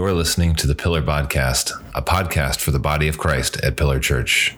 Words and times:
You're 0.00 0.14
listening 0.14 0.54
to 0.54 0.66
the 0.66 0.74
Pillar 0.74 1.02
Podcast, 1.02 1.72
a 1.94 2.00
podcast 2.00 2.60
for 2.60 2.70
the 2.70 2.78
body 2.78 3.06
of 3.06 3.18
Christ 3.18 3.58
at 3.58 3.76
Pillar 3.76 4.00
Church. 4.00 4.56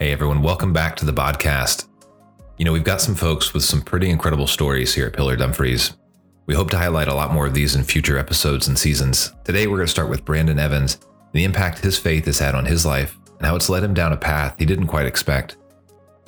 Hey 0.00 0.10
everyone, 0.10 0.42
welcome 0.42 0.72
back 0.72 0.96
to 0.96 1.04
the 1.04 1.12
podcast. 1.12 1.86
You 2.58 2.64
know, 2.64 2.72
we've 2.72 2.82
got 2.82 3.00
some 3.00 3.14
folks 3.14 3.54
with 3.54 3.62
some 3.62 3.80
pretty 3.80 4.10
incredible 4.10 4.48
stories 4.48 4.92
here 4.92 5.06
at 5.06 5.12
Pillar 5.12 5.36
Dumfries. 5.36 5.96
We 6.46 6.56
hope 6.56 6.70
to 6.70 6.78
highlight 6.78 7.06
a 7.06 7.14
lot 7.14 7.32
more 7.32 7.46
of 7.46 7.54
these 7.54 7.76
in 7.76 7.84
future 7.84 8.18
episodes 8.18 8.66
and 8.66 8.76
seasons. 8.76 9.32
Today, 9.44 9.68
we're 9.68 9.76
going 9.76 9.86
to 9.86 9.92
start 9.92 10.10
with 10.10 10.24
Brandon 10.24 10.58
Evans 10.58 10.98
the 11.30 11.44
impact 11.44 11.78
his 11.78 11.96
faith 11.96 12.24
has 12.24 12.40
had 12.40 12.56
on 12.56 12.64
his 12.64 12.84
life 12.84 13.16
and 13.38 13.46
how 13.46 13.54
it's 13.54 13.68
led 13.68 13.84
him 13.84 13.94
down 13.94 14.12
a 14.12 14.16
path 14.16 14.56
he 14.58 14.66
didn't 14.66 14.88
quite 14.88 15.06
expect. 15.06 15.56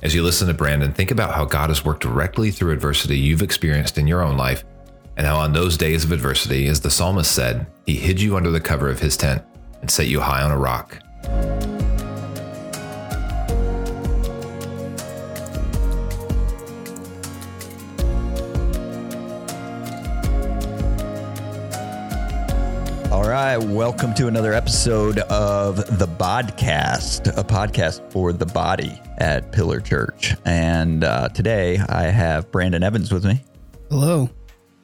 As 0.00 0.14
you 0.14 0.22
listen 0.22 0.46
to 0.46 0.54
Brandon, 0.54 0.92
think 0.92 1.10
about 1.10 1.34
how 1.34 1.44
God 1.44 1.70
has 1.70 1.84
worked 1.84 2.02
directly 2.02 2.52
through 2.52 2.72
adversity 2.72 3.18
you've 3.18 3.42
experienced 3.42 3.98
in 3.98 4.06
your 4.06 4.22
own 4.22 4.36
life, 4.36 4.62
and 5.16 5.26
how 5.26 5.38
on 5.38 5.52
those 5.52 5.76
days 5.76 6.04
of 6.04 6.12
adversity, 6.12 6.68
as 6.68 6.80
the 6.80 6.88
psalmist 6.88 7.32
said, 7.32 7.66
he 7.84 7.96
hid 7.96 8.20
you 8.20 8.36
under 8.36 8.52
the 8.52 8.60
cover 8.60 8.88
of 8.88 9.00
his 9.00 9.16
tent 9.16 9.42
and 9.80 9.90
set 9.90 10.06
you 10.06 10.20
high 10.20 10.42
on 10.42 10.52
a 10.52 10.56
rock. 10.56 11.00
All 23.10 23.28
right, 23.28 23.56
welcome 23.56 24.14
to 24.14 24.28
another 24.28 24.52
episode 24.52 25.18
of 25.18 25.98
the 25.98 26.06
Bodcast, 26.06 27.36
a 27.36 27.42
podcast 27.42 28.12
for 28.12 28.32
the 28.32 28.46
body 28.46 29.00
at 29.18 29.52
Pillar 29.52 29.80
Church. 29.80 30.34
And 30.44 31.04
uh, 31.04 31.28
today 31.28 31.78
I 31.78 32.04
have 32.04 32.50
Brandon 32.50 32.82
Evans 32.82 33.12
with 33.12 33.24
me. 33.24 33.42
Hello. 33.90 34.30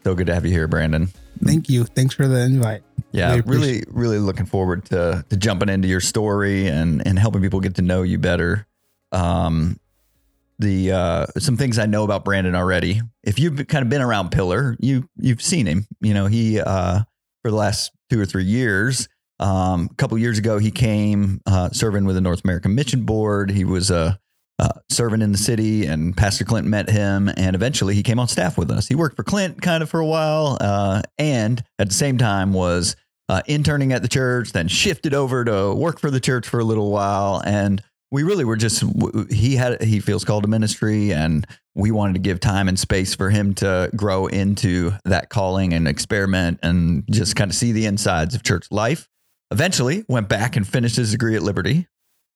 So 0.05 0.15
good 0.15 0.27
to 0.27 0.35
have 0.35 0.45
you 0.45 0.53
here, 0.53 0.69
Brandon. 0.69 1.09
Thank 1.43 1.69
you. 1.69 1.85
Thanks 1.85 2.15
for 2.15 2.29
the 2.29 2.41
invite. 2.41 2.83
Yeah, 3.13 3.41
Really 3.47 3.85
really, 3.89 4.19
looking 4.19 4.47
forward 4.47 4.85
to 4.87 5.25
to 5.29 5.37
jumping 5.37 5.69
into 5.69 5.87
your 5.87 6.01
story 6.01 6.67
and 6.67 7.07
and 7.07 7.19
helping 7.19 7.43
people 7.43 7.61
get 7.61 7.77
to 7.77 7.83
know 7.83 8.03
you 8.03 8.19
better. 8.19 8.67
Um, 9.13 9.79
the 10.59 10.93
uh, 10.93 11.27
some 11.39 11.57
things 11.57 11.79
I 11.79 11.87
know 11.87 12.03
about 12.05 12.25
Brandon 12.25 12.55
already. 12.55 13.01
If 13.23 13.39
you've 13.39 13.67
kind 13.69 13.83
of 13.83 13.89
been 13.89 14.03
around 14.03 14.31
Pillar, 14.31 14.77
you 14.81 15.09
you've 15.17 15.43
seen 15.43 15.67
him. 15.67 15.87
You 16.01 16.13
know, 16.13 16.27
he 16.27 16.61
uh, 16.61 17.01
for 17.43 17.51
the 17.51 17.57
last 17.57 17.93
two 18.11 18.21
or 18.21 18.27
three 18.27 18.45
years. 18.45 19.09
Um, 19.41 19.89
a 19.91 19.95
couple 19.95 20.17
years 20.19 20.39
ago, 20.39 20.59
he 20.59 20.71
came 20.71 21.41
uh, 21.47 21.71
serving 21.71 22.05
with 22.05 22.15
the 22.15 22.21
North 22.21 22.43
American 22.45 22.75
Mission 22.75 23.05
Board. 23.05 23.51
He 23.51 23.65
was 23.65 23.91
a 23.91 24.19
uh, 24.59 24.69
serving 24.89 25.23
in 25.23 25.33
the 25.33 25.39
city, 25.39 25.87
and 25.87 26.17
Pastor 26.17 26.45
Clint 26.45 26.67
met 26.67 26.89
him, 26.89 27.29
and 27.37 27.57
eventually 27.57 27.95
he 27.95 28.03
came 28.03 28.19
on 28.19 28.29
staff 28.29 28.57
with 28.57 28.71
us. 28.71 28.87
He 28.87 28.95
worked 28.95 29.17
for 29.17 29.25
Clint 29.25 29.61
kind 29.61 29.83
of 29.83 29.91
for 29.91 30.01
a 30.01 30.07
while, 30.07 30.57
uh, 30.61 31.03
and 31.19 31.63
at 31.79 31.89
the 31.89 31.95
same 31.95 32.19
time 32.19 32.53
was 32.53 32.97
uh, 33.29 33.43
interning 33.47 33.93
at 33.93 34.03
the 34.03 34.09
church, 34.09 34.53
then 34.53 34.69
shifted 34.69 35.15
over 35.15 35.45
to 35.45 35.75
work 35.75 35.99
for 35.99 36.11
the 36.11 36.21
church 36.21 36.47
for 36.47 36.61
a 36.61 36.65
little 36.65 36.91
while, 36.91 37.43
and 37.45 37.83
we 38.13 38.23
really 38.23 38.45
were 38.45 38.57
just 38.57 38.85
he 39.29 39.57
had 39.57 39.83
he 39.83 39.99
feels 39.99 40.25
called 40.25 40.45
to 40.45 40.49
ministry, 40.49 41.13
and 41.13 41.47
we 41.75 41.91
wanted 41.91 42.13
to 42.13 42.21
give 42.21 42.39
time 42.39 42.69
and 42.69 42.79
space 42.79 43.13
for 43.15 43.31
him 43.31 43.55
to 43.55 43.91
grow 43.97 44.27
into 44.27 44.93
that 45.05 45.31
calling 45.31 45.73
and 45.73 45.89
experiment 45.89 46.61
and 46.63 47.03
just 47.11 47.35
kind 47.35 47.51
of 47.51 47.57
see 47.57 47.73
the 47.73 47.87
insides 47.87 48.37
of 48.37 48.45
church 48.45 48.69
life. 48.71 49.09
Eventually, 49.51 50.05
went 50.09 50.29
back 50.29 50.55
and 50.55 50.67
finished 50.67 50.95
his 50.95 51.11
degree 51.11 51.35
at 51.35 51.43
Liberty, 51.43 51.89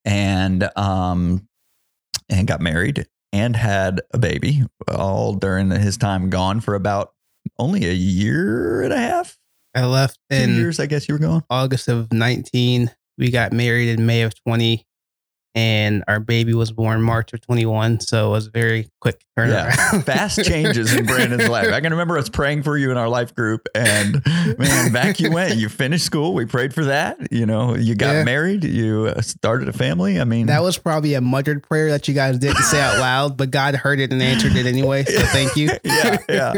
and 0.05 0.69
um, 0.77 1.47
and 2.29 2.47
got 2.47 2.61
married 2.61 3.07
and 3.33 3.57
had 3.57 4.01
a 4.13 4.19
baby 4.19 4.65
all 4.89 5.35
during 5.35 5.71
his 5.71 5.97
time 5.97 6.31
gone 6.31 6.61
for 6.61 6.75
about 6.75 7.13
only 7.59 7.87
a 7.87 7.93
year 7.93 8.83
and 8.83 8.93
a 8.93 8.99
half, 8.99 9.39
I 9.75 9.85
left 9.85 10.19
two 10.31 10.37
in 10.37 10.55
years, 10.55 10.81
I 10.81 10.87
guess 10.87 11.09
you 11.09 11.15
were 11.15 11.19
gone. 11.19 11.45
August 11.51 11.89
of 11.89 12.13
19. 12.13 12.91
We 13.17 13.31
got 13.31 13.53
married 13.53 13.89
in 13.89 14.07
May 14.07 14.23
of 14.23 14.35
20. 14.45 14.87
And 15.55 16.05
our 16.07 16.21
baby 16.21 16.55
was 16.55 16.71
born 16.71 17.03
March 17.03 17.33
of 17.33 17.41
21. 17.41 18.01
So 18.01 18.29
it 18.29 18.31
was 18.31 18.47
a 18.47 18.51
very 18.51 18.91
quick 19.01 19.21
turnaround. 19.37 19.77
Yeah, 19.77 20.01
fast 20.03 20.45
changes 20.45 20.95
in 20.95 21.05
Brandon's 21.07 21.49
life. 21.49 21.73
I 21.73 21.81
can 21.81 21.91
remember 21.93 22.17
us 22.19 22.29
praying 22.29 22.63
for 22.63 22.77
you 22.77 22.91
in 22.93 22.97
our 22.97 23.09
life 23.09 23.35
group, 23.35 23.67
and 23.75 24.23
man, 24.59 24.93
back 24.93 25.19
you 25.19 25.33
went. 25.33 25.57
You 25.57 25.69
finished 25.69 26.05
school. 26.05 26.35
We 26.35 26.45
prayed 26.45 26.75
for 26.75 26.85
that. 26.85 27.33
You 27.33 27.47
know, 27.47 27.75
you 27.75 27.95
got 27.97 28.13
Yeah. 28.15 28.25
married. 28.25 28.63
You 28.63 29.13
uh, 29.17 29.21
started 29.21 29.69
a 29.69 29.73
family. 29.73 30.21
I 30.21 30.25
mean, 30.25 30.47
That 30.47 30.63
was 30.63 30.79
probably 30.79 31.15
a 31.15 31.21
muttered 31.21 31.63
prayer 31.65 31.91
that 31.91 32.07
you 32.07 32.15
guys 32.15 32.39
didn't 32.39 32.63
say 32.65 32.81
out 32.81 32.99
loud, 33.01 33.37
but 33.37 33.51
God 33.51 33.75
heard 33.75 33.99
it 34.01 34.13
and 34.13 34.23
answered 34.23 34.55
it 34.55 34.67
anyway. 34.67 35.05
So 35.05 35.19
thank 35.23 35.57
you. 35.57 35.71
yeah, 35.85 36.19
yeah, 36.29 36.53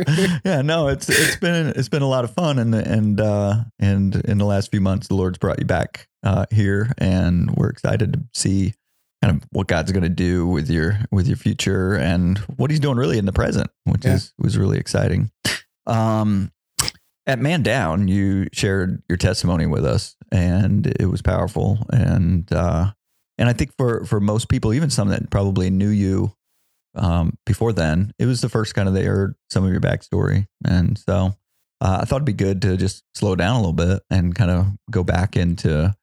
yeah. 0.45 0.63
No, 0.63 0.89
it's 0.89 1.09
it's 1.09 1.37
been 1.37 1.69
it's 1.77 1.89
been 1.89 2.03
a 2.03 2.09
lot 2.09 2.25
of 2.25 2.35
fun, 2.35 2.59
and 2.59 2.75
and 2.75 3.21
uh, 3.21 3.55
and 3.79 4.17
in 4.27 4.37
the 4.39 4.45
last 4.47 4.71
few 4.71 4.81
months, 4.81 5.09
the 5.09 5.15
Lord's 5.15 5.39
brought 5.39 5.59
you 5.59 5.65
back 5.65 6.07
uh, 6.23 6.47
here, 6.51 6.93
and 6.99 7.51
we're 7.57 7.69
excited 7.71 8.13
to 8.13 8.21
see 8.35 8.75
kind 9.23 9.37
of 9.37 9.47
what 9.53 9.67
God's 9.67 9.93
going 9.93 10.03
to 10.03 10.09
do 10.09 10.47
with 10.47 10.71
your 10.71 10.99
with 11.11 11.27
your 11.27 11.37
future 11.37 11.95
and 11.97 12.39
what 12.57 12.71
He's 12.71 12.81
doing 12.81 12.97
really 12.97 13.19
in 13.19 13.27
the 13.27 13.33
present, 13.33 13.71
which 13.85 14.05
Yeah. 14.05 14.15
is 14.15 14.33
was 14.39 14.57
really 14.59 14.79
exciting. 14.79 15.31
Um, 15.87 16.53
at 17.27 17.39
ManDown, 17.39 18.09
you 18.09 18.49
shared 18.53 19.03
your 19.09 19.17
testimony 19.19 19.67
with 19.67 19.85
us, 19.85 20.17
and 20.33 20.87
it 20.87 21.07
was 21.07 21.23
powerful, 21.23 21.79
and 21.93 22.51
uh, 22.53 22.93
and 23.39 23.49
I 23.49 23.53
think 23.53 23.73
for 23.77 24.05
for 24.05 24.21
most 24.21 24.49
people, 24.49 24.73
even 24.75 24.91
some 24.91 25.09
that 25.09 25.31
probably 25.31 25.71
knew 25.71 25.89
you 25.89 26.33
um, 26.95 27.37
before 27.47 27.73
then, 27.73 28.13
it 28.19 28.27
was 28.27 28.41
the 28.41 28.49
first 28.49 28.75
kind 28.75 28.89
of 28.89 28.95
they 28.95 29.05
heard 29.05 29.35
some 29.51 29.65
of 29.65 29.71
your 29.71 29.81
backstory. 29.81 30.47
And 30.67 30.99
so 30.99 31.37
uh, 31.81 31.99
I 32.03 32.05
thought 32.05 32.17
it'd 32.17 32.25
be 32.25 32.33
good 32.33 32.61
to 32.63 32.77
just 32.77 33.05
slow 33.15 33.37
down 33.37 33.55
a 33.55 33.59
little 33.59 33.73
bit 33.73 34.03
and 34.11 34.35
kind 34.35 34.51
of 34.51 34.67
go 34.91 35.05
back 35.05 35.37
into 35.37 35.95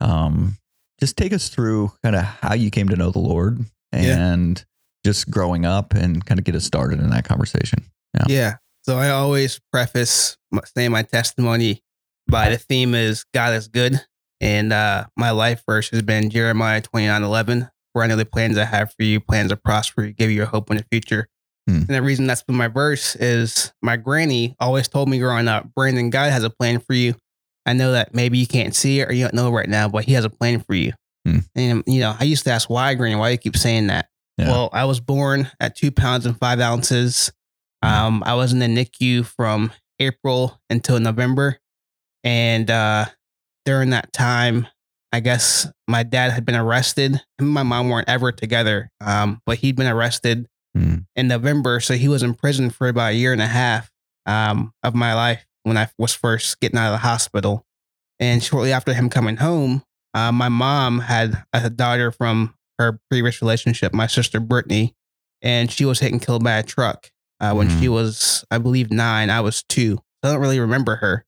um, 0.00 0.56
just 1.00 1.16
take 1.16 1.32
us 1.32 1.48
through 1.48 1.92
kind 2.02 2.16
of 2.16 2.24
how 2.24 2.54
you 2.54 2.70
came 2.70 2.88
to 2.88 2.96
know 2.96 3.10
the 3.10 3.18
Lord 3.18 3.60
Yeah. 3.92 4.32
and 4.32 4.64
just 5.04 5.30
growing 5.30 5.64
up 5.66 5.94
and 5.94 6.24
kind 6.24 6.38
of 6.38 6.44
get 6.44 6.54
us 6.54 6.64
started 6.64 6.98
in 7.00 7.10
that 7.10 7.24
conversation. 7.24 7.84
Yeah. 8.28 8.56
So 8.82 8.96
I 8.98 9.10
always 9.10 9.60
preface 9.72 10.36
my, 10.50 10.60
saying 10.74 10.90
my 10.92 11.02
testimony 11.02 11.82
by 12.28 12.48
the 12.50 12.56
theme 12.58 12.94
is 12.94 13.24
God 13.34 13.52
is 13.54 13.68
good. 13.68 14.00
And 14.40 14.72
uh, 14.72 15.06
my 15.16 15.30
life 15.30 15.62
verse 15.66 15.90
has 15.90 16.02
been 16.02 16.30
Jeremiah 16.30 16.80
29 16.80 17.22
11. 17.22 17.70
For 17.92 18.02
I 18.02 18.06
know 18.06 18.16
the 18.16 18.24
plans 18.26 18.58
I 18.58 18.64
have 18.64 18.92
for 18.92 19.02
you, 19.04 19.20
plans 19.20 19.50
to 19.50 19.56
prosper 19.56 20.04
you, 20.04 20.12
give 20.12 20.30
you 20.30 20.42
a 20.42 20.46
hope 20.46 20.70
in 20.70 20.76
the 20.76 20.84
future. 20.90 21.28
Hmm. 21.68 21.76
And 21.76 21.86
the 21.88 22.02
reason 22.02 22.26
that's 22.26 22.42
been 22.42 22.56
my 22.56 22.68
verse 22.68 23.16
is 23.16 23.72
my 23.82 23.96
granny 23.96 24.54
always 24.60 24.86
told 24.88 25.08
me 25.08 25.18
growing 25.18 25.48
up, 25.48 25.72
Brandon, 25.74 26.10
God 26.10 26.30
has 26.30 26.44
a 26.44 26.50
plan 26.50 26.78
for 26.80 26.92
you. 26.92 27.14
I 27.66 27.72
know 27.72 27.92
that 27.92 28.14
maybe 28.14 28.38
you 28.38 28.46
can't 28.46 28.74
see 28.74 29.00
it 29.00 29.08
or 29.08 29.12
you 29.12 29.24
don't 29.24 29.34
know 29.34 29.50
right 29.50 29.68
now, 29.68 29.88
but 29.88 30.04
he 30.04 30.12
has 30.12 30.24
a 30.24 30.30
plan 30.30 30.60
for 30.60 30.74
you. 30.74 30.92
Hmm. 31.26 31.38
And, 31.54 31.82
you 31.86 32.00
know, 32.00 32.14
I 32.18 32.24
used 32.24 32.44
to 32.44 32.50
ask 32.52 32.70
why, 32.70 32.94
granny, 32.94 33.16
why 33.16 33.28
do 33.28 33.32
you 33.32 33.38
keep 33.38 33.56
saying 33.56 33.88
that? 33.88 34.08
Yeah. 34.38 34.48
Well, 34.48 34.70
I 34.72 34.84
was 34.84 35.00
born 35.00 35.50
at 35.60 35.76
two 35.76 35.90
pounds 35.90 36.26
and 36.26 36.38
five 36.38 36.60
ounces. 36.60 37.32
Um, 37.82 38.22
I 38.24 38.34
was 38.34 38.52
in 38.52 38.58
the 38.60 38.66
NICU 38.66 39.24
from 39.26 39.72
April 39.98 40.60
until 40.70 41.00
November. 41.00 41.58
And 42.22 42.70
uh, 42.70 43.06
during 43.64 43.90
that 43.90 44.12
time, 44.12 44.66
I 45.12 45.20
guess 45.20 45.66
my 45.88 46.02
dad 46.02 46.32
had 46.32 46.44
been 46.44 46.56
arrested. 46.56 47.12
Him 47.12 47.22
and 47.38 47.50
my 47.50 47.62
mom 47.62 47.88
weren't 47.88 48.08
ever 48.08 48.32
together, 48.32 48.90
um, 49.00 49.40
but 49.46 49.58
he'd 49.58 49.76
been 49.76 49.86
arrested 49.86 50.46
Hmm. 50.76 50.96
in 51.14 51.28
November. 51.28 51.80
So 51.80 51.94
he 51.94 52.06
was 52.06 52.22
in 52.22 52.34
prison 52.34 52.68
for 52.68 52.86
about 52.88 53.12
a 53.12 53.14
year 53.16 53.32
and 53.32 53.40
a 53.40 53.46
half 53.46 53.90
um, 54.26 54.74
of 54.82 54.94
my 54.94 55.14
life 55.14 55.46
when 55.66 55.76
I 55.76 55.88
was 55.98 56.14
first 56.14 56.60
getting 56.60 56.78
out 56.78 56.86
of 56.86 56.92
the 56.92 56.98
hospital. 57.08 57.66
And 58.20 58.42
shortly 58.42 58.72
after 58.72 58.94
him 58.94 59.10
coming 59.10 59.36
home, 59.38 59.82
uh, 60.14 60.30
my 60.30 60.48
mom 60.48 61.00
had 61.00 61.42
a 61.52 61.68
daughter 61.68 62.12
from 62.12 62.54
her 62.78 63.00
previous 63.10 63.42
relationship, 63.42 63.92
my 63.92 64.06
sister 64.06 64.38
Brittany, 64.38 64.94
and 65.42 65.70
she 65.70 65.84
was 65.84 65.98
hit 65.98 66.12
and 66.12 66.22
killed 66.22 66.44
by 66.44 66.52
a 66.52 66.62
truck 66.62 67.10
uh, 67.40 67.52
when 67.52 67.68
Mm. 67.68 67.80
she 67.80 67.88
was, 67.88 68.44
I 68.50 68.58
believe, 68.58 68.90
nine. 68.92 69.28
I 69.28 69.40
was 69.40 69.64
two. 69.68 69.98
I 70.22 70.28
don't 70.30 70.40
really 70.40 70.60
remember 70.60 70.96
her, 70.96 71.24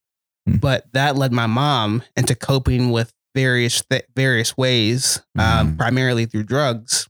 Mm. 0.47 0.61
but 0.61 0.85
that 0.93 1.15
led 1.17 1.33
my 1.33 1.45
mom 1.45 2.01
into 2.15 2.33
coping 2.33 2.91
with 2.91 3.11
various 3.35 3.83
th- 3.89 4.05
various 4.15 4.55
ways, 4.57 5.21
um, 5.37 5.73
Mm. 5.73 5.77
primarily 5.77 6.25
through 6.25 6.43
drugs. 6.43 7.07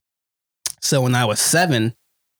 So 0.82 1.02
when 1.04 1.16
I 1.16 1.26
was 1.26 1.40
seven, 1.40 1.94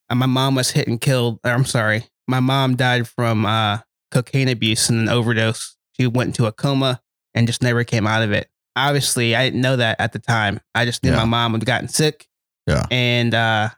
uh, 0.10 0.16
my 0.16 0.26
mom 0.26 0.56
was 0.56 0.72
hit 0.72 0.88
and 0.88 1.00
killed. 1.00 1.40
Or 1.46 1.52
I'm 1.52 1.64
sorry, 1.66 2.06
my 2.28 2.40
mom 2.40 2.76
died 2.76 3.08
from 3.08 3.46
uh, 3.46 3.80
cocaine 4.12 4.48
abuse 4.50 4.90
and 4.90 5.00
an 5.00 5.10
overdose. 5.10 5.76
She 5.94 6.08
went 6.08 6.28
into 6.30 6.46
a 6.46 6.52
coma 6.52 7.02
and 7.34 7.48
just 7.48 7.62
never 7.62 7.84
came 7.84 8.08
out 8.08 8.24
of 8.24 8.32
it. 8.32 8.50
Obviously, 8.76 9.36
I 9.36 9.44
didn't 9.46 9.62
know 9.62 9.76
that 9.76 10.00
at 10.00 10.14
the 10.14 10.20
time. 10.20 10.60
I 10.74 10.86
just 10.86 11.04
knew 11.04 11.12
Yeah. 11.12 11.18
my 11.18 11.26
mom 11.26 11.54
had 11.54 11.66
gotten 11.66 11.88
sick. 11.90 12.28
Yeah. 12.68 12.86
And 12.92 13.34
uh, 13.34 13.70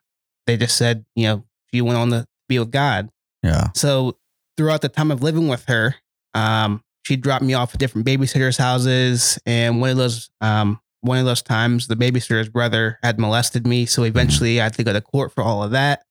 they 0.47 0.57
just 0.57 0.77
said, 0.77 1.05
you 1.15 1.25
know, 1.27 1.43
she 1.73 1.81
went 1.81 1.97
on 1.97 2.09
to 2.11 2.27
be 2.47 2.59
with 2.59 2.71
God. 2.71 3.09
Yeah. 3.43 3.69
So 3.75 4.17
throughout 4.57 4.81
the 4.81 4.89
time 4.89 5.09
of 5.11 5.23
living 5.23 5.47
with 5.47 5.65
her, 5.65 5.95
um, 6.33 6.83
she 7.05 7.15
dropped 7.15 7.43
me 7.43 7.53
off 7.55 7.73
at 7.73 7.79
different 7.79 8.05
babysitters' 8.05 8.57
houses, 8.59 9.39
and 9.45 9.81
one 9.81 9.89
of 9.89 9.97
those 9.97 10.29
um, 10.41 10.79
one 11.01 11.17
of 11.17 11.25
those 11.25 11.41
times, 11.41 11.87
the 11.87 11.95
babysitter's 11.95 12.47
brother 12.49 12.99
had 13.01 13.19
molested 13.19 13.65
me. 13.65 13.87
So 13.87 14.03
eventually, 14.03 14.61
I 14.61 14.65
had 14.65 14.75
to 14.75 14.83
go 14.83 14.93
to 14.93 15.01
court 15.01 15.33
for 15.33 15.43
all 15.43 15.63
of 15.63 15.71
that. 15.71 16.03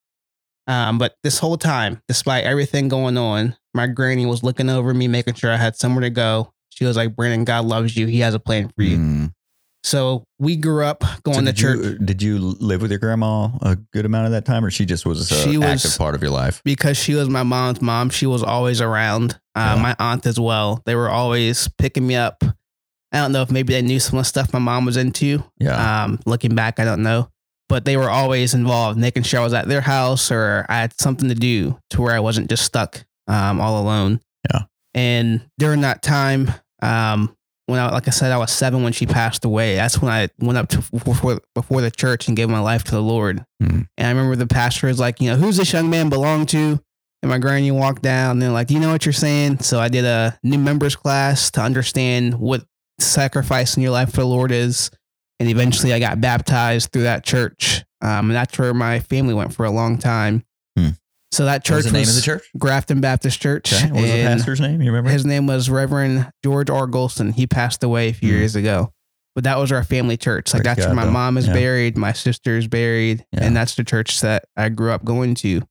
Um, 0.70 0.98
but 0.98 1.14
this 1.22 1.38
whole 1.38 1.56
time, 1.56 2.00
despite 2.08 2.44
everything 2.44 2.88
going 2.88 3.16
on, 3.18 3.56
my 3.74 3.86
granny 3.86 4.26
was 4.26 4.42
looking 4.42 4.70
over 4.70 4.92
me, 4.94 5.08
making 5.08 5.34
sure 5.34 5.50
I 5.52 5.56
had 5.56 5.76
somewhere 5.76 6.02
to 6.02 6.10
go. 6.10 6.52
She 6.70 6.84
was 6.84 6.96
like, 6.96 7.16
Brandon, 7.16 7.44
God 7.44 7.64
loves 7.64 7.96
you. 7.96 8.06
He 8.06 8.20
has 8.20 8.34
a 8.34 8.38
plan 8.38 8.70
for 8.76 8.82
you. 8.82 8.96
Mm. 8.98 9.32
So 9.82 10.24
we 10.38 10.56
grew 10.56 10.84
up 10.84 11.02
going 11.22 11.38
So 11.38 11.44
to 11.46 11.52
church 11.54 11.78
You, 11.84 11.98
did 11.98 12.22
you 12.22 12.38
live 12.38 12.82
with 12.82 12.90
your 12.90 13.00
grandma 13.00 13.48
a 13.62 13.76
good 13.94 14.04
amount 14.04 14.26
of 14.26 14.32
that 14.32 14.44
time, 14.44 14.62
or 14.64 14.70
she 14.70 14.84
just 14.84 15.06
was 15.06 15.30
an 15.32 15.58
was- 15.58 15.84
active 15.86 15.98
part 15.98 16.14
of 16.14 16.22
your 16.22 16.30
life? 16.30 16.60
because 16.64 16.96
she 16.98 17.14
was 17.14 17.28
my 17.28 17.42
mom's 17.42 17.80
mom. 17.80 18.10
She 18.10 18.26
was 18.26 18.42
always 18.42 18.80
around. 18.80 19.40
Uh, 19.54 19.74
Yeah. 19.76 19.82
My 19.82 19.96
aunt 19.98 20.26
as 20.26 20.38
well. 20.38 20.82
They 20.86 20.94
were 20.94 21.08
always 21.08 21.66
picking 21.78 22.06
me 22.06 22.14
up. 22.16 22.44
I 23.12 23.18
don't 23.18 23.32
know 23.32 23.42
if 23.42 23.50
maybe 23.50 23.72
they 23.72 23.82
knew 23.82 23.98
some 23.98 24.18
of 24.18 24.24
the 24.24 24.28
stuff 24.28 24.52
my 24.52 24.60
mom 24.60 24.84
was 24.84 24.96
into. 24.96 25.42
Yeah. 25.58 26.04
Um, 26.04 26.20
looking 26.26 26.54
back, 26.54 26.78
I 26.78 26.84
don't 26.84 27.02
know. 27.02 27.28
But 27.70 27.84
they 27.84 27.96
were 27.96 28.10
always 28.10 28.52
involved, 28.52 28.98
making 28.98 29.22
sure 29.22 29.40
I 29.40 29.44
was 29.44 29.54
at 29.54 29.68
their 29.68 29.80
house 29.80 30.30
or 30.30 30.66
I 30.68 30.78
had 30.78 31.00
something 31.00 31.28
to 31.28 31.34
do 31.34 31.78
to 31.90 32.02
where 32.02 32.14
I 32.14 32.20
wasn't 32.20 32.50
just 32.50 32.64
stuck 32.64 33.04
um, 33.28 33.60
all 33.60 33.80
alone. 33.80 34.20
Yeah. 34.52 34.62
And 34.92 35.42
during 35.56 35.82
that 35.82 36.02
time, 36.02 36.52
um, 36.82 37.34
when 37.66 37.78
I, 37.78 37.90
like 37.90 38.08
I 38.08 38.10
said, 38.10 38.32
I 38.32 38.38
was 38.38 38.50
seven 38.50 38.82
when 38.82 38.92
she 38.92 39.06
passed 39.06 39.44
away. 39.44 39.76
That's 39.76 40.02
when 40.02 40.10
I 40.10 40.28
went 40.40 40.58
up 40.58 40.68
to 40.70 40.78
before, 40.92 41.40
before 41.54 41.80
the 41.80 41.92
church 41.92 42.26
and 42.26 42.36
gave 42.36 42.50
my 42.50 42.58
life 42.58 42.82
to 42.84 42.90
the 42.90 43.02
Lord. 43.02 43.44
Hmm. 43.62 43.82
And 43.96 44.06
I 44.06 44.08
remember 44.08 44.34
the 44.34 44.48
pastor 44.48 44.88
was 44.88 44.98
like, 44.98 45.20
you 45.20 45.30
know, 45.30 45.36
who's 45.36 45.56
this 45.56 45.72
young 45.72 45.88
man 45.88 46.08
belong 46.08 46.46
to? 46.46 46.80
And 47.22 47.30
my 47.30 47.38
granny 47.38 47.70
walked 47.70 48.02
down 48.02 48.32
and 48.32 48.42
they're 48.42 48.50
like, 48.50 48.66
Do 48.68 48.74
you 48.74 48.80
know 48.80 48.90
what 48.90 49.06
you're 49.06 49.12
saying? 49.12 49.60
So 49.60 49.78
I 49.78 49.88
did 49.88 50.04
a 50.04 50.38
new 50.42 50.58
members 50.58 50.96
class 50.96 51.50
to 51.52 51.60
understand 51.60 52.34
what 52.34 52.64
sacrificing 52.98 53.82
your 53.82 53.92
life 53.92 54.10
for 54.10 54.22
the 54.22 54.26
Lord 54.26 54.50
is. 54.52 54.90
And 55.40 55.48
eventually 55.48 55.92
I 55.92 55.98
got 55.98 56.20
baptized 56.20 56.92
through 56.92 57.02
that 57.04 57.24
church. 57.24 57.82
Um, 58.02 58.30
and 58.30 58.32
that's 58.32 58.56
where 58.58 58.72
my 58.74 59.00
family 59.00 59.34
went 59.34 59.52
for 59.54 59.64
a 59.66 59.70
long 59.70 59.98
time. 59.98 60.44
Hmm. 60.78 60.90
So 61.32 61.44
that 61.46 61.54
What 61.56 61.64
church 61.64 61.76
was 61.76 61.86
the 61.86 61.92
name 61.92 62.08
of 62.08 62.14
the 62.14 62.20
church? 62.20 62.42
Grafton 62.58 63.00
Baptist 63.00 63.40
Church. 63.40 63.72
Okay. 63.72 63.86
What 63.90 64.02
was 64.02 64.10
the 64.10 64.22
pastor's 64.24 64.60
name? 64.60 64.80
You 64.82 64.90
remember? 64.90 65.10
His 65.10 65.24
name 65.24 65.46
was 65.46 65.68
Reverend 65.70 66.30
George 66.44 66.70
R. 66.70 66.86
Golson. 66.86 67.32
He 67.34 67.46
passed 67.46 67.82
away 67.82 68.08
a 68.08 68.12
few 68.12 68.30
Hmm. 68.32 68.38
years 68.38 68.54
ago. 68.56 68.92
But 69.34 69.44
that 69.44 69.58
was 69.58 69.70
our 69.72 69.84
family 69.84 70.16
church. 70.16 70.52
Like 70.52 70.64
Praise 70.64 70.76
that's 70.76 70.86
where 70.86 70.94
my 70.94 71.04
though. 71.04 71.12
mom 71.12 71.38
is 71.38 71.46
Yeah. 71.46 71.52
buried, 71.54 71.96
my 71.96 72.12
sister 72.12 72.56
is 72.58 72.66
buried, 72.66 73.24
Yeah. 73.32 73.44
and 73.44 73.56
that's 73.56 73.76
the 73.76 73.84
church 73.84 74.20
that 74.22 74.44
I 74.56 74.68
grew 74.70 74.90
up 74.92 75.04
going 75.04 75.34
to. 75.36 75.62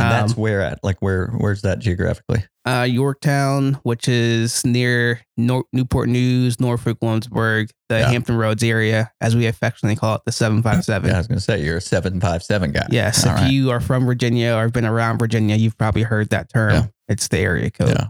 And 0.00 0.10
that's 0.10 0.32
Um, 0.34 0.38
where 0.40 0.60
at? 0.62 0.78
Like 0.82 0.96
where? 1.00 1.28
Where's 1.38 1.62
that 1.62 1.78
geographically? 1.78 2.44
uh, 2.66 2.86
Yorktown, 2.88 3.74
which 3.84 4.06
is 4.06 4.64
near 4.66 5.20
Nor- 5.36 5.64
Newport 5.72 6.08
News, 6.10 6.60
Norfolk, 6.60 6.98
Williamsburg, 7.00 7.70
the 7.88 7.98
Yeah. 8.00 8.10
Hampton 8.10 8.36
Roads 8.36 8.62
area, 8.62 9.10
as 9.20 9.34
we 9.34 9.46
affectionately 9.46 9.96
call 9.96 10.16
it, 10.16 10.22
the 10.26 10.32
757. 10.32 11.08
Yeah, 11.08 11.14
I 11.14 11.18
was 11.18 11.26
gonna 11.26 11.40
say 11.40 11.64
you're 11.64 11.78
a 11.78 11.80
seven 11.80 12.20
five 12.20 12.42
seven 12.42 12.70
guy. 12.72 12.86
Yes, 12.90 13.26
All 13.26 13.32
if 13.34 13.40
right. 13.40 13.50
you 13.50 13.70
are 13.70 13.80
from 13.80 14.04
Virginia 14.06 14.52
or 14.54 14.62
have 14.62 14.72
been 14.72 14.84
around 14.84 15.18
Virginia, 15.18 15.56
you've 15.56 15.78
probably 15.78 16.02
heard 16.02 16.28
that 16.30 16.48
term. 16.50 16.72
Yeah. 16.72 16.86
It's 17.08 17.28
the 17.28 17.38
area 17.38 17.70
code. 17.70 17.88
Yeah. 17.88 18.06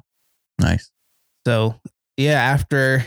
Nice. 0.59 0.91
So 1.47 1.81
yeah, 2.17 2.33
after 2.43 3.05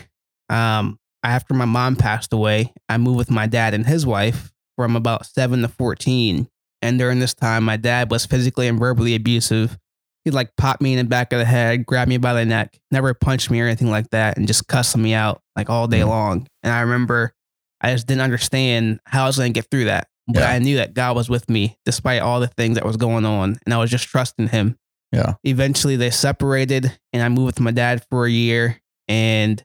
um 0.48 0.98
after 1.22 1.54
my 1.54 1.64
mom 1.66 1.96
passed 1.96 2.32
away, 2.32 2.72
I 2.88 2.96
moved 2.98 3.16
with 3.18 3.30
my 3.30 3.46
dad 3.46 3.74
and 3.74 3.86
his 3.86 4.04
wife 4.04 4.52
from 4.76 4.96
about 4.96 5.24
seven 5.26 5.62
to 5.62 5.68
fourteen. 5.68 6.48
And 6.84 6.98
during 6.98 7.18
this 7.18 7.32
time, 7.34 7.64
my 7.64 7.76
dad 7.78 8.10
was 8.10 8.26
physically 8.26 8.68
and 8.68 8.78
verbally 8.78 9.14
abusive. 9.14 9.78
He'd 10.24 10.34
like 10.34 10.54
pop 10.56 10.80
me 10.80 10.92
in 10.92 10.98
the 10.98 11.04
back 11.04 11.32
of 11.32 11.38
the 11.38 11.44
head, 11.44 11.86
grab 11.86 12.08
me 12.08 12.18
by 12.18 12.34
the 12.34 12.44
neck, 12.44 12.78
never 12.90 13.14
punched 13.14 13.50
me 13.50 13.60
or 13.60 13.66
anything 13.66 13.90
like 13.90 14.10
that, 14.10 14.36
and 14.36 14.46
just 14.46 14.68
cussing 14.68 15.02
me 15.02 15.14
out 15.14 15.40
like 15.56 15.70
all 15.70 15.86
day 15.86 16.00
Mhm. 16.00 16.08
long. 16.08 16.46
And 16.62 16.72
I 16.72 16.80
remember 16.80 17.32
I 17.80 17.92
just 17.92 18.06
didn't 18.06 18.22
understand 18.22 19.00
how 19.06 19.24
I 19.24 19.26
was 19.26 19.36
gonna 19.36 19.50
get 19.50 19.70
through 19.70 19.84
that. 19.86 20.08
But 20.26 20.40
Yeah. 20.40 20.50
I 20.50 20.58
knew 20.58 20.76
that 20.76 20.94
God 20.94 21.16
was 21.16 21.28
with 21.28 21.50
me 21.50 21.76
despite 21.84 22.22
all 22.22 22.40
the 22.40 22.46
things 22.46 22.76
that 22.76 22.84
was 22.86 22.96
going 22.96 23.26
on. 23.26 23.58
And 23.66 23.74
I 23.74 23.78
was 23.78 23.90
just 23.90 24.06
trusting 24.08 24.48
him 24.48 24.76
Yeah. 25.12 25.34
eventually 25.44 25.96
they 25.96 26.10
separated 26.10 26.98
and 27.12 27.22
I 27.22 27.28
moved 27.28 27.46
with 27.46 27.60
my 27.60 27.70
dad 27.72 28.02
for 28.10 28.24
a 28.26 28.30
year. 28.30 28.80
And 29.08 29.62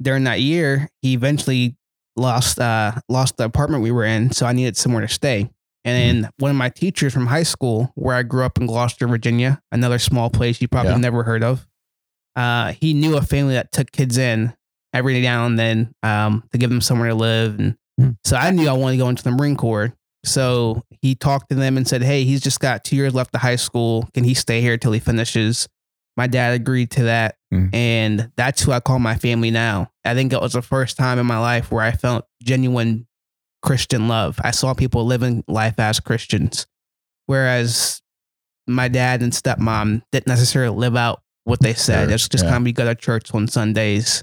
during 0.00 0.24
that 0.24 0.40
year, 0.40 0.88
he 1.02 1.12
eventually 1.12 1.76
lost 2.16 2.58
uh 2.58 2.92
lost 3.08 3.36
the 3.36 3.44
apartment 3.44 3.82
we 3.82 3.90
were 3.90 4.04
in. 4.04 4.30
So 4.32 4.46
I 4.46 4.52
needed 4.52 4.76
somewhere 4.78 5.02
to 5.02 5.08
stay. 5.08 5.50
And 5.84 6.22
then 6.24 6.30
one 6.38 6.50
of 6.50 6.56
my 6.56 6.68
teachers 6.68 7.12
from 7.14 7.26
high 7.26 7.42
school, 7.42 7.90
where 7.94 8.14
I 8.16 8.22
grew 8.22 8.44
up 8.44 8.58
in 8.58 8.66
Gloucester, 8.66 9.06
Virginia, 9.08 9.62
another 9.72 9.98
small 9.98 10.28
place 10.30 10.60
you 10.60 10.68
probably 10.68 10.92
Yeah. 10.92 10.98
never 10.98 11.22
heard 11.22 11.42
of, 11.42 11.66
uh, 12.36 12.72
he 12.72 12.92
knew 12.94 13.16
a 13.16 13.22
family 13.22 13.54
that 13.54 13.72
took 13.72 13.90
kids 13.90 14.18
in 14.18 14.52
every 14.92 15.20
now 15.22 15.46
and 15.46 15.58
then 15.58 15.94
um, 16.02 16.44
to 16.52 16.58
give 16.58 16.70
them 16.70 16.80
somewhere 16.80 17.08
to 17.08 17.14
live. 17.14 17.58
And 17.58 17.76
Hmm. 17.98 18.10
so 18.24 18.36
I 18.36 18.50
knew 18.50 18.68
I 18.68 18.72
wanted 18.72 18.96
to 18.96 19.02
go 19.02 19.08
into 19.08 19.22
the 19.22 19.30
Marine 19.30 19.56
Corps. 19.56 19.92
So 20.24 20.82
he 21.02 21.14
talked 21.14 21.48
to 21.50 21.54
them 21.54 21.76
and 21.78 21.86
said, 21.88 22.02
Hey, 22.02 22.24
he's 22.24 22.40
just 22.42 22.60
got 22.60 22.84
two 22.84 22.96
years 22.96 23.14
left 23.14 23.34
of 23.34 23.40
high 23.40 23.56
school. 23.56 24.08
Can 24.14 24.24
he 24.24 24.34
stay 24.34 24.60
here 24.60 24.76
till 24.76 24.92
he 24.92 25.00
finishes? 25.00 25.66
My 26.16 26.26
dad 26.26 26.52
agreed 26.54 26.90
to 26.92 27.04
that. 27.04 27.36
Hmm. 27.50 27.68
And 27.72 28.30
that's 28.36 28.62
who 28.62 28.72
I 28.72 28.80
call 28.80 28.98
my 28.98 29.16
family 29.16 29.50
now. 29.50 29.90
I 30.04 30.14
think 30.14 30.32
it 30.32 30.40
was 30.40 30.52
the 30.52 30.62
first 30.62 30.96
time 30.98 31.18
in 31.18 31.26
my 31.26 31.38
life 31.38 31.70
where 31.72 31.82
I 31.82 31.92
felt 31.92 32.26
genuine 32.42 33.06
Christian 33.62 34.08
love. 34.08 34.38
I 34.42 34.50
saw 34.52 34.74
people 34.74 35.04
living 35.04 35.44
life 35.48 35.78
as 35.78 36.00
Christians. 36.00 36.66
Whereas 37.26 38.02
my 38.66 38.88
dad 38.88 39.22
and 39.22 39.32
stepmom 39.32 40.02
didn't 40.12 40.26
necessarily 40.26 40.76
live 40.76 40.96
out 40.96 41.22
what 41.44 41.60
they 41.60 41.74
said. 41.74 42.06
Sure, 42.06 42.14
It's 42.14 42.28
just 42.28 42.44
yeah. 42.44 42.50
kind 42.50 42.62
of 42.62 42.64
we 42.64 42.72
go 42.72 42.84
to 42.84 42.94
church 42.94 43.32
on 43.34 43.48
Sundays. 43.48 44.22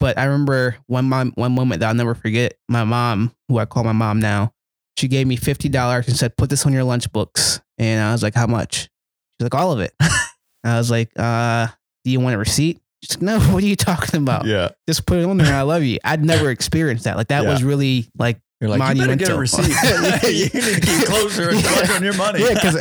But 0.00 0.18
I 0.18 0.24
remember 0.24 0.76
one 0.86 1.08
mom, 1.08 1.32
one 1.36 1.52
moment 1.52 1.80
that 1.80 1.88
I'll 1.88 1.94
never 1.94 2.14
forget. 2.14 2.54
My 2.68 2.84
mom, 2.84 3.32
who 3.48 3.58
I 3.58 3.66
call 3.66 3.84
my 3.84 3.92
mom 3.92 4.18
now, 4.20 4.52
she 4.98 5.06
gave 5.08 5.26
me 5.26 5.36
fifty 5.36 5.68
dollars 5.68 6.08
and 6.08 6.16
said, 6.16 6.36
"Put 6.36 6.50
this 6.50 6.66
on 6.66 6.72
your 6.72 6.82
lunch 6.84 7.10
books." 7.12 7.60
And 7.78 8.02
I 8.02 8.12
was 8.12 8.22
like, 8.22 8.34
"How 8.34 8.46
much?" 8.48 8.82
She's 8.82 9.44
like, 9.44 9.54
"All 9.54 9.70
of 9.72 9.78
it." 9.80 9.94
I 10.64 10.76
was 10.76 10.90
like, 10.90 11.10
"Uh, 11.16 11.68
do 12.04 12.10
you 12.10 12.18
want 12.20 12.34
a 12.34 12.38
receipt?" 12.38 12.80
She's 13.04 13.16
like, 13.16 13.22
"No, 13.22 13.38
what 13.52 13.62
are 13.62 13.66
you 13.66 13.76
talking 13.76 14.20
about? 14.20 14.44
Yeah. 14.44 14.70
Just 14.88 15.06
put 15.06 15.18
it 15.18 15.24
on 15.24 15.36
there. 15.38 15.54
I 15.54 15.62
love 15.62 15.84
you." 15.84 15.98
I'd 16.04 16.24
never 16.24 16.50
experienced 16.50 17.04
that. 17.04 17.16
Like 17.16 17.28
that 17.28 17.44
Yeah. 17.44 17.50
was 17.50 17.62
really 17.62 18.08
like 18.18 18.40
You're 18.62 18.70
like, 18.70 18.94
you 18.96 19.02
better 19.02 19.16
get 19.16 19.28
a 19.28 19.32
Monumental. 19.36 19.38
receipt. 19.38 20.22
you 20.54 20.60
need 20.60 20.74
to 20.76 20.80
keep 20.80 21.06
closer 21.06 21.50
and 21.50 21.60
Yeah. 21.62 21.94
on 21.96 22.02
your 22.04 22.14
money. 22.14 22.40
Yeah, 22.40 22.54
because 22.54 22.76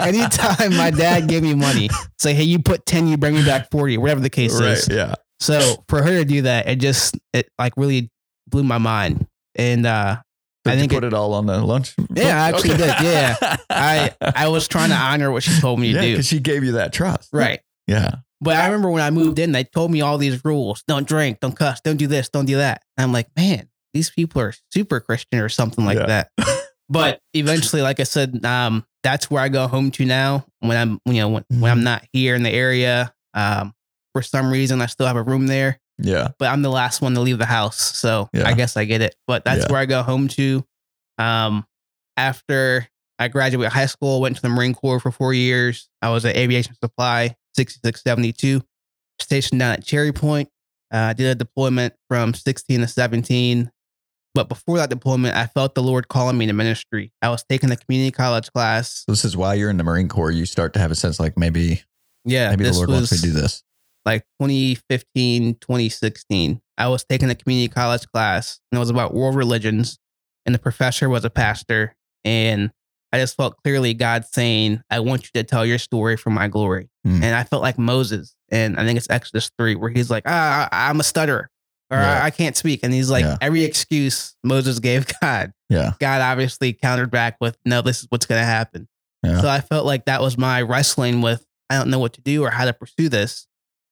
anytime 0.00 0.74
my 0.76 0.90
dad 0.90 1.28
gave 1.28 1.42
me 1.42 1.54
money, 1.54 1.90
say, 2.18 2.32
"Hey, 2.34 2.44
you 2.44 2.58
put 2.58 2.86
ten, 2.86 3.06
you 3.06 3.16
bring 3.16 3.34
me 3.34 3.44
back 3.44 3.70
40, 3.70 3.98
whatever 3.98 4.20
the 4.20 4.30
case 4.30 4.58
right, 4.58 4.72
is." 4.72 4.88
yeah. 4.90 5.14
So 5.40 5.84
for 5.88 6.02
her 6.02 6.10
to 6.10 6.24
do 6.24 6.42
that, 6.42 6.66
it 6.68 6.76
just 6.76 7.16
it 7.32 7.48
like 7.58 7.74
really 7.76 8.10
blew 8.48 8.62
my 8.64 8.78
mind. 8.78 9.26
And 9.54 9.84
uh, 9.86 10.16
So 10.66 10.70
I 10.72 10.74
you 10.74 10.80
think 10.80 10.92
put 10.92 11.04
it, 11.04 11.12
all 11.12 11.34
on 11.34 11.46
the 11.46 11.58
lunch. 11.62 11.94
Yeah, 12.14 12.42
I 12.42 12.48
actually 12.48 12.76
did, 12.78 12.94
yeah. 13.02 13.36
I 13.70 14.14
I 14.20 14.48
was 14.48 14.66
trying 14.66 14.88
to 14.90 14.96
honor 14.96 15.30
what 15.30 15.42
she 15.42 15.60
told 15.60 15.78
me 15.78 15.92
to 15.92 15.94
yeah, 15.96 16.00
do. 16.02 16.10
because 16.12 16.26
she 16.26 16.40
gave 16.40 16.64
you 16.64 16.72
that 16.72 16.92
trust. 16.92 17.28
Right. 17.32 17.60
Yeah. 17.86 18.16
But 18.40 18.56
I 18.56 18.66
remember 18.66 18.90
when 18.90 19.02
I 19.02 19.10
moved 19.10 19.38
in, 19.38 19.52
they 19.52 19.64
told 19.64 19.90
me 19.90 20.00
all 20.00 20.16
these 20.16 20.44
rules: 20.44 20.82
don't 20.88 21.06
drink, 21.06 21.40
don't 21.40 21.54
cuss, 21.56 21.80
don't 21.82 21.96
do 21.98 22.06
this, 22.06 22.28
don't 22.30 22.46
do 22.46 22.56
that. 22.56 22.82
And 22.96 23.04
I'm 23.04 23.12
like, 23.12 23.28
man, 23.36 23.68
these 23.94 24.10
people 24.10 24.40
are 24.42 24.52
super 24.72 25.00
Christian 25.00 25.38
or 25.40 25.48
something 25.48 25.84
like 25.84 25.98
Yeah. 25.98 26.06
that. 26.06 26.30
But 26.90 27.20
eventually, 27.34 27.82
like 27.82 28.00
I 28.00 28.04
said, 28.04 28.42
um, 28.46 28.82
that's 29.02 29.30
where 29.30 29.42
I 29.42 29.50
go 29.50 29.68
home 29.68 29.90
to 29.90 30.06
now 30.06 30.46
when 30.60 30.74
I'm, 30.78 30.98
you 31.04 31.20
know, 31.20 31.28
when, 31.28 31.44
when 31.50 31.70
I'm 31.70 31.84
not 31.84 32.02
here 32.14 32.34
in 32.34 32.42
the 32.42 32.50
area. 32.50 33.12
Um, 33.34 33.74
for 34.14 34.22
some 34.22 34.50
reason, 34.50 34.80
I 34.80 34.86
still 34.86 35.06
have 35.06 35.16
a 35.16 35.22
room 35.22 35.48
there, 35.48 35.78
Yeah. 35.98 36.28
but 36.38 36.48
I'm 36.48 36.62
the 36.62 36.70
last 36.70 37.02
one 37.02 37.12
to 37.12 37.20
leave 37.20 37.36
the 37.36 37.44
house, 37.44 37.76
so 37.78 38.30
Yeah. 38.32 38.48
I 38.48 38.54
guess 38.54 38.74
I 38.78 38.86
get 38.86 39.02
it. 39.02 39.14
But 39.26 39.44
that's 39.44 39.66
Yeah. 39.66 39.72
where 39.72 39.82
I 39.82 39.84
go 39.84 40.02
home 40.02 40.28
to. 40.28 40.64
Um, 41.18 41.66
after 42.16 42.88
I 43.18 43.28
graduated 43.28 43.70
high 43.72 43.84
school, 43.84 44.22
went 44.22 44.36
to 44.36 44.42
the 44.42 44.48
Marine 44.48 44.74
Corps 44.74 44.98
for 45.00 45.10
four 45.10 45.34
years. 45.34 45.90
I 46.00 46.08
was 46.08 46.24
at 46.24 46.36
Aviation 46.36 46.74
Supply 46.82 47.36
6672, 47.54 48.62
stationed 49.20 49.60
down 49.60 49.72
at 49.74 49.84
Cherry 49.84 50.12
Point. 50.12 50.48
Uh, 50.90 51.12
did 51.12 51.26
a 51.26 51.34
deployment 51.34 51.92
from 52.08 52.32
16 52.32 52.80
to 52.80 52.86
17. 52.88 53.70
But 54.34 54.48
before 54.48 54.76
that 54.78 54.90
deployment, 54.90 55.36
I 55.36 55.46
felt 55.46 55.74
the 55.74 55.82
Lord 55.82 56.08
calling 56.08 56.38
me 56.38 56.46
to 56.46 56.52
ministry. 56.52 57.12
I 57.22 57.30
was 57.30 57.44
taking 57.48 57.70
a 57.70 57.76
community 57.76 58.10
college 58.10 58.52
class. 58.52 59.04
This 59.08 59.24
is 59.24 59.36
why 59.36 59.54
you're 59.54 59.70
in 59.70 59.78
the 59.78 59.84
Marine 59.84 60.08
Corps. 60.08 60.30
You 60.30 60.46
start 60.46 60.72
to 60.74 60.78
have 60.78 60.90
a 60.90 60.94
sense 60.94 61.18
like 61.18 61.36
maybe 61.36 61.82
Yeah, 62.24 62.50
maybe 62.50 62.64
the 62.64 62.72
Lord 62.72 62.90
wants 62.90 63.10
me 63.10 63.18
to 63.18 63.24
do 63.24 63.32
this. 63.32 63.62
like 64.04 64.22
2015, 64.40 65.54
2016. 65.54 66.60
I 66.76 66.88
was 66.88 67.04
taking 67.04 67.30
a 67.30 67.34
community 67.34 67.68
college 67.72 68.06
class 68.12 68.60
and 68.70 68.76
it 68.76 68.80
was 68.80 68.90
about 68.90 69.14
world 69.14 69.34
religions. 69.34 69.98
And 70.46 70.54
the 70.54 70.58
professor 70.58 71.08
was 71.08 71.24
a 71.24 71.30
pastor. 71.30 71.94
And 72.24 72.70
I 73.12 73.18
just 73.18 73.36
felt 73.36 73.56
clearly 73.64 73.94
God 73.94 74.24
saying, 74.24 74.82
I 74.90 75.00
want 75.00 75.24
you 75.24 75.30
to 75.34 75.42
tell 75.44 75.64
your 75.66 75.78
story 75.78 76.16
for 76.16 76.30
my 76.30 76.48
glory. 76.48 76.88
Hmm. 77.04 77.22
And 77.22 77.34
I 77.34 77.44
felt 77.44 77.62
like 77.62 77.78
Moses. 77.78 78.34
And 78.50 78.78
I 78.78 78.84
think 78.84 78.96
it's 78.98 79.10
Exodus 79.10 79.50
3, 79.58 79.74
where 79.74 79.90
he's 79.90 80.10
like, 80.10 80.24
ah, 80.26 80.68
I'm 80.70 81.00
a 81.00 81.02
stutterer 81.02 81.50
or 81.90 81.98
Yeah. 81.98 82.22
I, 82.22 82.26
I 82.26 82.30
can't 82.30 82.56
speak. 82.56 82.80
And 82.82 82.92
he's 82.92 83.10
like, 83.10 83.24
Yeah. 83.24 83.36
every 83.40 83.64
excuse 83.64 84.34
Moses 84.44 84.78
gave 84.78 85.06
God, 85.22 85.52
Yeah. 85.68 85.92
God 86.00 86.20
obviously 86.20 86.72
countered 86.72 87.10
back 87.10 87.36
with, 87.40 87.56
no, 87.64 87.82
this 87.82 88.00
is 88.00 88.06
what's 88.10 88.26
going 88.26 88.40
to 88.40 88.46
happen. 88.46 88.88
Yeah. 89.22 89.40
So 89.40 89.48
I 89.48 89.60
felt 89.60 89.84
like 89.86 90.04
that 90.06 90.20
was 90.22 90.38
my 90.38 90.62
wrestling 90.62 91.20
with, 91.22 91.44
I 91.70 91.76
don't 91.78 91.90
know 91.90 91.98
what 91.98 92.12
to 92.14 92.20
do 92.20 92.44
or 92.44 92.50
how 92.50 92.64
to 92.64 92.72
pursue 92.72 93.08
this. 93.08 93.46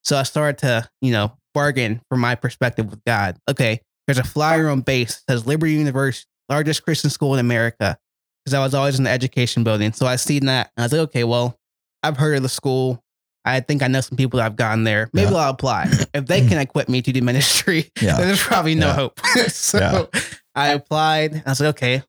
So 0.04 0.16
I 0.16 0.22
started 0.22 0.58
to, 0.58 0.88
you 1.00 1.10
know, 1.12 1.36
bargain 1.52 2.00
from 2.08 2.20
my 2.20 2.34
perspective 2.36 2.88
with 2.90 3.02
God. 3.04 3.36
Okay, 3.50 3.80
there's 4.06 4.18
a 4.18 4.24
flyer 4.24 4.68
on 4.68 4.82
base 4.82 5.16
that 5.26 5.32
says 5.32 5.46
Liberty 5.46 5.72
University, 5.74 6.28
largest 6.48 6.84
Christian 6.84 7.10
school 7.10 7.34
in 7.34 7.40
America. 7.40 7.98
because 8.44 8.54
I 8.54 8.60
was 8.62 8.72
always 8.74 8.98
in 8.98 9.04
the 9.04 9.10
education 9.10 9.64
building. 9.64 9.92
So 9.92 10.06
I 10.06 10.14
seen 10.16 10.46
that. 10.46 10.70
And 10.76 10.82
I 10.82 10.86
was 10.86 10.92
like, 10.92 11.00
okay, 11.08 11.24
well, 11.24 11.58
I've 12.04 12.16
heard 12.18 12.36
of 12.36 12.42
the 12.44 12.48
school. 12.48 13.02
I 13.46 13.60
think 13.60 13.82
I 13.82 13.86
know 13.86 14.00
some 14.00 14.16
people 14.16 14.38
that 14.38 14.42
have 14.42 14.56
gone 14.56 14.84
there. 14.84 15.08
Maybe 15.12 15.30
Yeah. 15.30 15.36
I'll 15.38 15.50
apply. 15.50 15.88
if 16.12 16.26
they 16.26 16.46
can 16.46 16.58
equip 16.58 16.88
me 16.88 17.00
to 17.02 17.12
do 17.12 17.22
ministry, 17.22 17.90
Yeah. 18.02 18.16
then 18.18 18.26
there's 18.28 18.42
probably 18.42 18.74
no 18.74 18.88
Yeah. 18.88 18.92
hope. 18.94 19.20
so. 19.48 20.10
I 20.54 20.68
applied. 20.68 21.42
I 21.46 21.50
was 21.50 21.60
like, 21.60 21.68
okay, 21.76 22.02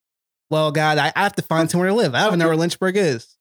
well, 0.50 0.72
God, 0.72 0.98
I, 0.98 1.12
I 1.15 1.24
have 1.24 1.36
to 1.36 1.41
find 1.41 1.70
somewhere 1.70 1.89
to 1.89 1.96
live. 1.96 2.15
I 2.15 2.27
don't 2.29 2.39
know 2.39 2.48
where 2.48 2.56
Lynchburg 2.56 2.96
is. 2.98 3.38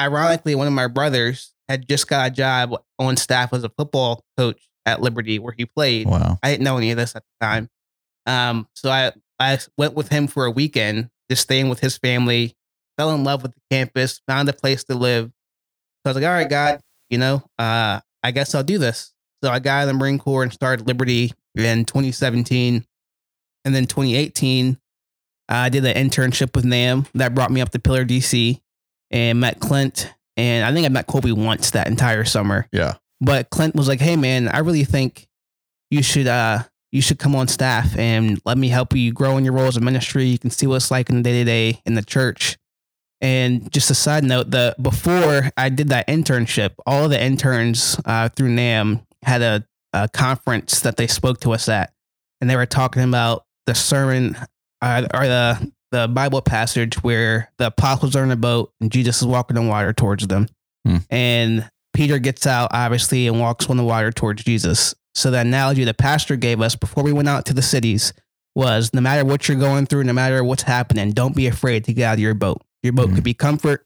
Ironically, 0.00 0.54
one 0.54 0.66
of 0.66 0.72
my 0.72 0.86
brothers 0.88 1.52
had 1.68 1.88
just 1.88 2.08
got 2.08 2.26
a 2.28 2.30
job 2.30 2.74
on 2.98 3.16
staff 3.16 3.52
as 3.52 3.64
a 3.64 3.68
football 3.68 4.24
coach 4.36 4.66
at 4.84 5.00
Liberty 5.02 5.38
where 5.38 5.52
he 5.56 5.66
played. 5.66 6.06
Wow. 6.06 6.38
I 6.42 6.50
didn't 6.50 6.64
know 6.64 6.76
any 6.78 6.90
of 6.90 6.96
this 6.96 7.14
at 7.16 7.22
the 7.22 7.46
time. 7.46 7.68
Um, 8.26 8.68
so 8.74 8.90
I 8.90 9.12
I 9.38 9.58
went 9.76 9.94
with 9.94 10.08
him 10.08 10.26
for 10.26 10.46
a 10.46 10.50
weekend, 10.50 11.10
just 11.30 11.42
staying 11.42 11.68
with 11.68 11.80
his 11.80 11.96
family. 11.98 12.56
Fell 12.98 13.10
in 13.14 13.24
love 13.24 13.42
with 13.42 13.52
the 13.52 13.60
campus, 13.70 14.20
found 14.26 14.48
a 14.48 14.52
place 14.54 14.84
to 14.84 14.94
live. 14.94 15.26
So 15.26 15.32
I 16.06 16.08
was 16.10 16.16
like, 16.16 16.24
all 16.24 16.30
right, 16.32 16.48
God, 16.48 16.80
you 17.10 17.18
know, 17.18 17.42
uh, 17.58 18.00
I 18.22 18.30
guess 18.32 18.54
I'll 18.54 18.62
do 18.64 18.78
this. 18.78 19.12
So 19.44 19.50
I 19.50 19.58
got 19.58 19.82
in 19.82 19.88
the 19.88 19.94
Marine 19.94 20.18
Corps 20.18 20.42
and 20.42 20.52
started 20.52 20.86
Liberty 20.86 21.32
in 21.54 21.84
2017, 21.84 22.84
and 23.64 23.74
then 23.74 23.86
2018, 23.86 24.78
I 25.48 25.68
did 25.68 25.84
an 25.84 25.94
internship 25.94 26.54
with 26.56 26.64
NAM 26.64 27.06
that 27.14 27.34
brought 27.34 27.50
me 27.50 27.60
up 27.60 27.70
to 27.70 27.78
Pillar 27.78 28.04
DC 28.04 28.60
and 29.10 29.38
met 29.40 29.60
Clint. 29.60 30.12
And 30.36 30.64
I 30.64 30.72
think 30.72 30.84
I 30.84 30.88
met 30.88 31.06
Kobe 31.06 31.30
once 31.32 31.70
that 31.70 31.86
entire 31.86 32.24
summer 32.24 32.66
Yeah. 32.72 32.94
but 33.20 33.48
Clint 33.50 33.74
was 33.76 33.88
like, 33.88 34.00
"Hey 34.00 34.16
man, 34.16 34.48
I 34.48 34.58
really 34.58 34.84
think 34.84 35.28
you 35.90 36.02
should 36.02 36.26
uh 36.26 36.64
you 36.92 37.00
should 37.00 37.18
come 37.18 37.34
on 37.36 37.46
staff 37.48 37.96
and 37.98 38.40
let 38.44 38.58
me 38.58 38.68
help 38.68 38.94
you 38.94 39.12
grow 39.12 39.36
in 39.38 39.44
your 39.44 39.52
role 39.54 39.66
as 39.68 39.76
a 39.76 39.80
ministry. 39.80 40.24
You 40.26 40.38
can 40.38 40.50
see 40.50 40.66
what 40.66 40.76
it's 40.76 40.90
like 40.90 41.08
in 41.10 41.16
the 41.16 41.22
day 41.22 41.32
to 41.40 41.44
day 41.44 41.80
in 41.86 41.94
the 41.94 42.02
church." 42.02 42.56
And 43.20 43.72
just 43.72 43.90
a 43.90 43.94
side 43.94 44.24
note, 44.24 44.50
the 44.50 44.76
before 44.80 45.50
I 45.56 45.68
did 45.70 45.88
that 45.88 46.06
internship, 46.08 46.72
all 46.86 47.04
of 47.04 47.10
the 47.10 47.22
interns 47.22 47.98
uh, 48.04 48.28
through 48.28 48.50
NAM 48.50 49.00
had 49.22 49.42
a, 49.42 49.66
a 49.92 50.08
conference 50.08 50.80
that 50.80 50.96
they 50.98 51.06
spoke 51.06 51.40
to 51.40 51.52
us 51.52 51.68
at, 51.68 51.92
and 52.40 52.50
they 52.50 52.56
were 52.56 52.66
talking 52.66 53.02
about 53.02 53.44
the 53.66 53.74
sermon 53.74 54.36
uh, 54.82 55.06
or 55.14 55.26
the 55.26 55.72
the 55.92 56.08
Bible 56.08 56.42
passage 56.42 57.02
where 57.02 57.50
the 57.58 57.68
apostles 57.68 58.14
are 58.16 58.24
in 58.24 58.30
a 58.32 58.36
boat 58.36 58.72
and 58.80 58.90
Jesus 58.92 59.22
is 59.22 59.26
walking 59.26 59.56
on 59.56 59.68
water 59.68 59.92
towards 59.92 60.26
them, 60.26 60.48
Hmm. 60.86 60.96
and 61.08 61.70
Peter 61.94 62.18
gets 62.18 62.46
out 62.46 62.68
obviously 62.72 63.26
and 63.26 63.40
walks 63.40 63.70
on 63.70 63.78
the 63.78 63.84
water 63.84 64.12
towards 64.12 64.44
Jesus. 64.44 64.94
So 65.14 65.30
the 65.30 65.38
analogy 65.38 65.84
the 65.84 65.94
pastor 65.94 66.36
gave 66.36 66.60
us 66.60 66.76
before 66.76 67.02
we 67.02 67.12
went 67.12 67.28
out 67.28 67.46
to 67.46 67.54
the 67.54 67.62
cities 67.62 68.12
was 68.54 68.92
no 68.92 69.00
matter 69.00 69.24
what 69.24 69.48
you're 69.48 69.56
going 69.58 69.86
through, 69.86 70.04
no 70.04 70.12
matter 70.12 70.44
what's 70.44 70.62
happening, 70.64 71.12
don't 71.12 71.34
be 71.34 71.46
afraid 71.46 71.84
to 71.84 71.94
get 71.94 72.04
out 72.04 72.14
of 72.14 72.20
your 72.20 72.34
boat. 72.34 72.60
Your 72.86 72.92
boat 72.92 73.10
Mhm. 73.10 73.14
could 73.16 73.24
be 73.24 73.34
comfort, 73.34 73.84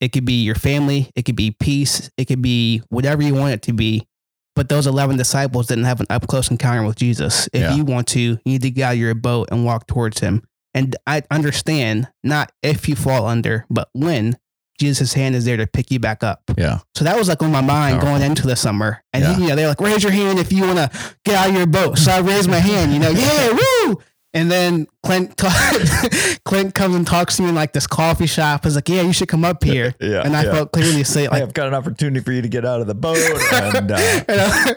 it 0.00 0.12
could 0.12 0.24
be 0.24 0.42
your 0.44 0.54
family, 0.54 1.10
it 1.16 1.24
could 1.24 1.36
be 1.36 1.50
peace, 1.50 2.10
it 2.16 2.26
could 2.26 2.42
be 2.42 2.82
whatever 2.90 3.22
you 3.22 3.34
want 3.34 3.54
it 3.54 3.62
to 3.62 3.72
be. 3.72 4.06
But 4.54 4.68
those 4.68 4.86
11 4.86 5.16
disciples 5.16 5.66
didn't 5.68 5.84
have 5.84 6.00
an 6.00 6.06
up 6.10 6.26
close 6.26 6.50
encounter 6.50 6.86
with 6.86 6.96
Jesus. 6.96 7.48
If 7.52 7.62
Yeah. 7.62 7.74
you 7.74 7.84
want 7.84 8.06
to, 8.08 8.20
you 8.20 8.38
need 8.44 8.62
to 8.62 8.70
get 8.70 8.84
out 8.84 8.92
of 8.94 8.98
your 8.98 9.14
boat 9.14 9.48
and 9.50 9.64
walk 9.64 9.86
towards 9.86 10.20
him. 10.20 10.42
And 10.74 10.94
I 11.06 11.22
understand 11.30 12.08
not 12.22 12.52
if 12.62 12.88
you 12.88 12.94
fall 12.96 13.26
under, 13.26 13.64
but 13.70 13.88
when 13.94 14.36
Jesus' 14.78 15.12
hand 15.14 15.34
is 15.36 15.44
there 15.44 15.56
to 15.56 15.66
pick 15.66 15.90
you 15.90 15.98
back 15.98 16.22
up. 16.24 16.42
Yeah. 16.56 16.78
So 16.94 17.04
that 17.04 17.16
was 17.16 17.28
like 17.28 17.42
on 17.42 17.52
my 17.52 17.60
mind 17.60 18.00
Powerful. 18.00 18.18
going 18.18 18.22
into 18.22 18.46
the 18.46 18.56
summer. 18.56 19.02
And 19.12 19.22
Yeah. 19.22 19.38
you 19.38 19.48
know, 19.48 19.56
they're 19.56 19.68
like, 19.68 19.80
raise 19.80 20.02
your 20.02 20.12
hand 20.12 20.38
if 20.38 20.52
you 20.52 20.64
want 20.64 20.76
to 20.78 20.90
get 21.24 21.34
out 21.36 21.50
of 21.50 21.54
your 21.56 21.66
boat. 21.66 21.98
So 21.98 22.10
I 22.12 22.18
raised 22.18 22.50
my 22.50 22.58
hand, 22.58 22.92
you 22.92 22.98
know, 22.98 23.10
yeah, 23.10 23.52
woo. 23.52 23.98
And 24.34 24.50
then 24.50 24.86
Clint 25.02 25.36
Clint 26.44 26.74
comes 26.74 26.94
and 26.94 27.06
talks 27.06 27.36
to 27.36 27.42
me 27.42 27.50
in 27.50 27.54
like 27.54 27.72
this 27.72 27.86
coffee 27.86 28.26
shop. 28.26 28.64
He's 28.64 28.74
like, 28.74 28.88
yeah, 28.88 29.02
you 29.02 29.12
should 29.12 29.28
come 29.28 29.44
up 29.44 29.62
here. 29.62 29.94
Yeah. 30.00 30.22
And 30.24 30.34
I 30.34 30.44
yeah. 30.44 30.52
felt 30.52 30.72
clearly 30.72 31.04
say 31.04 31.22
Hey, 31.22 31.28
like 31.28 31.42
I've 31.42 31.54
got 31.54 31.68
an 31.68 31.74
opportunity 31.74 32.24
for 32.24 32.32
you 32.32 32.40
to 32.40 32.48
get 32.48 32.64
out 32.64 32.80
of 32.80 32.86
the 32.86 32.94
boat. 32.94 33.18
And, 33.18 33.92
uh, 33.92 33.96
And 34.28 34.40
I- 34.40 34.74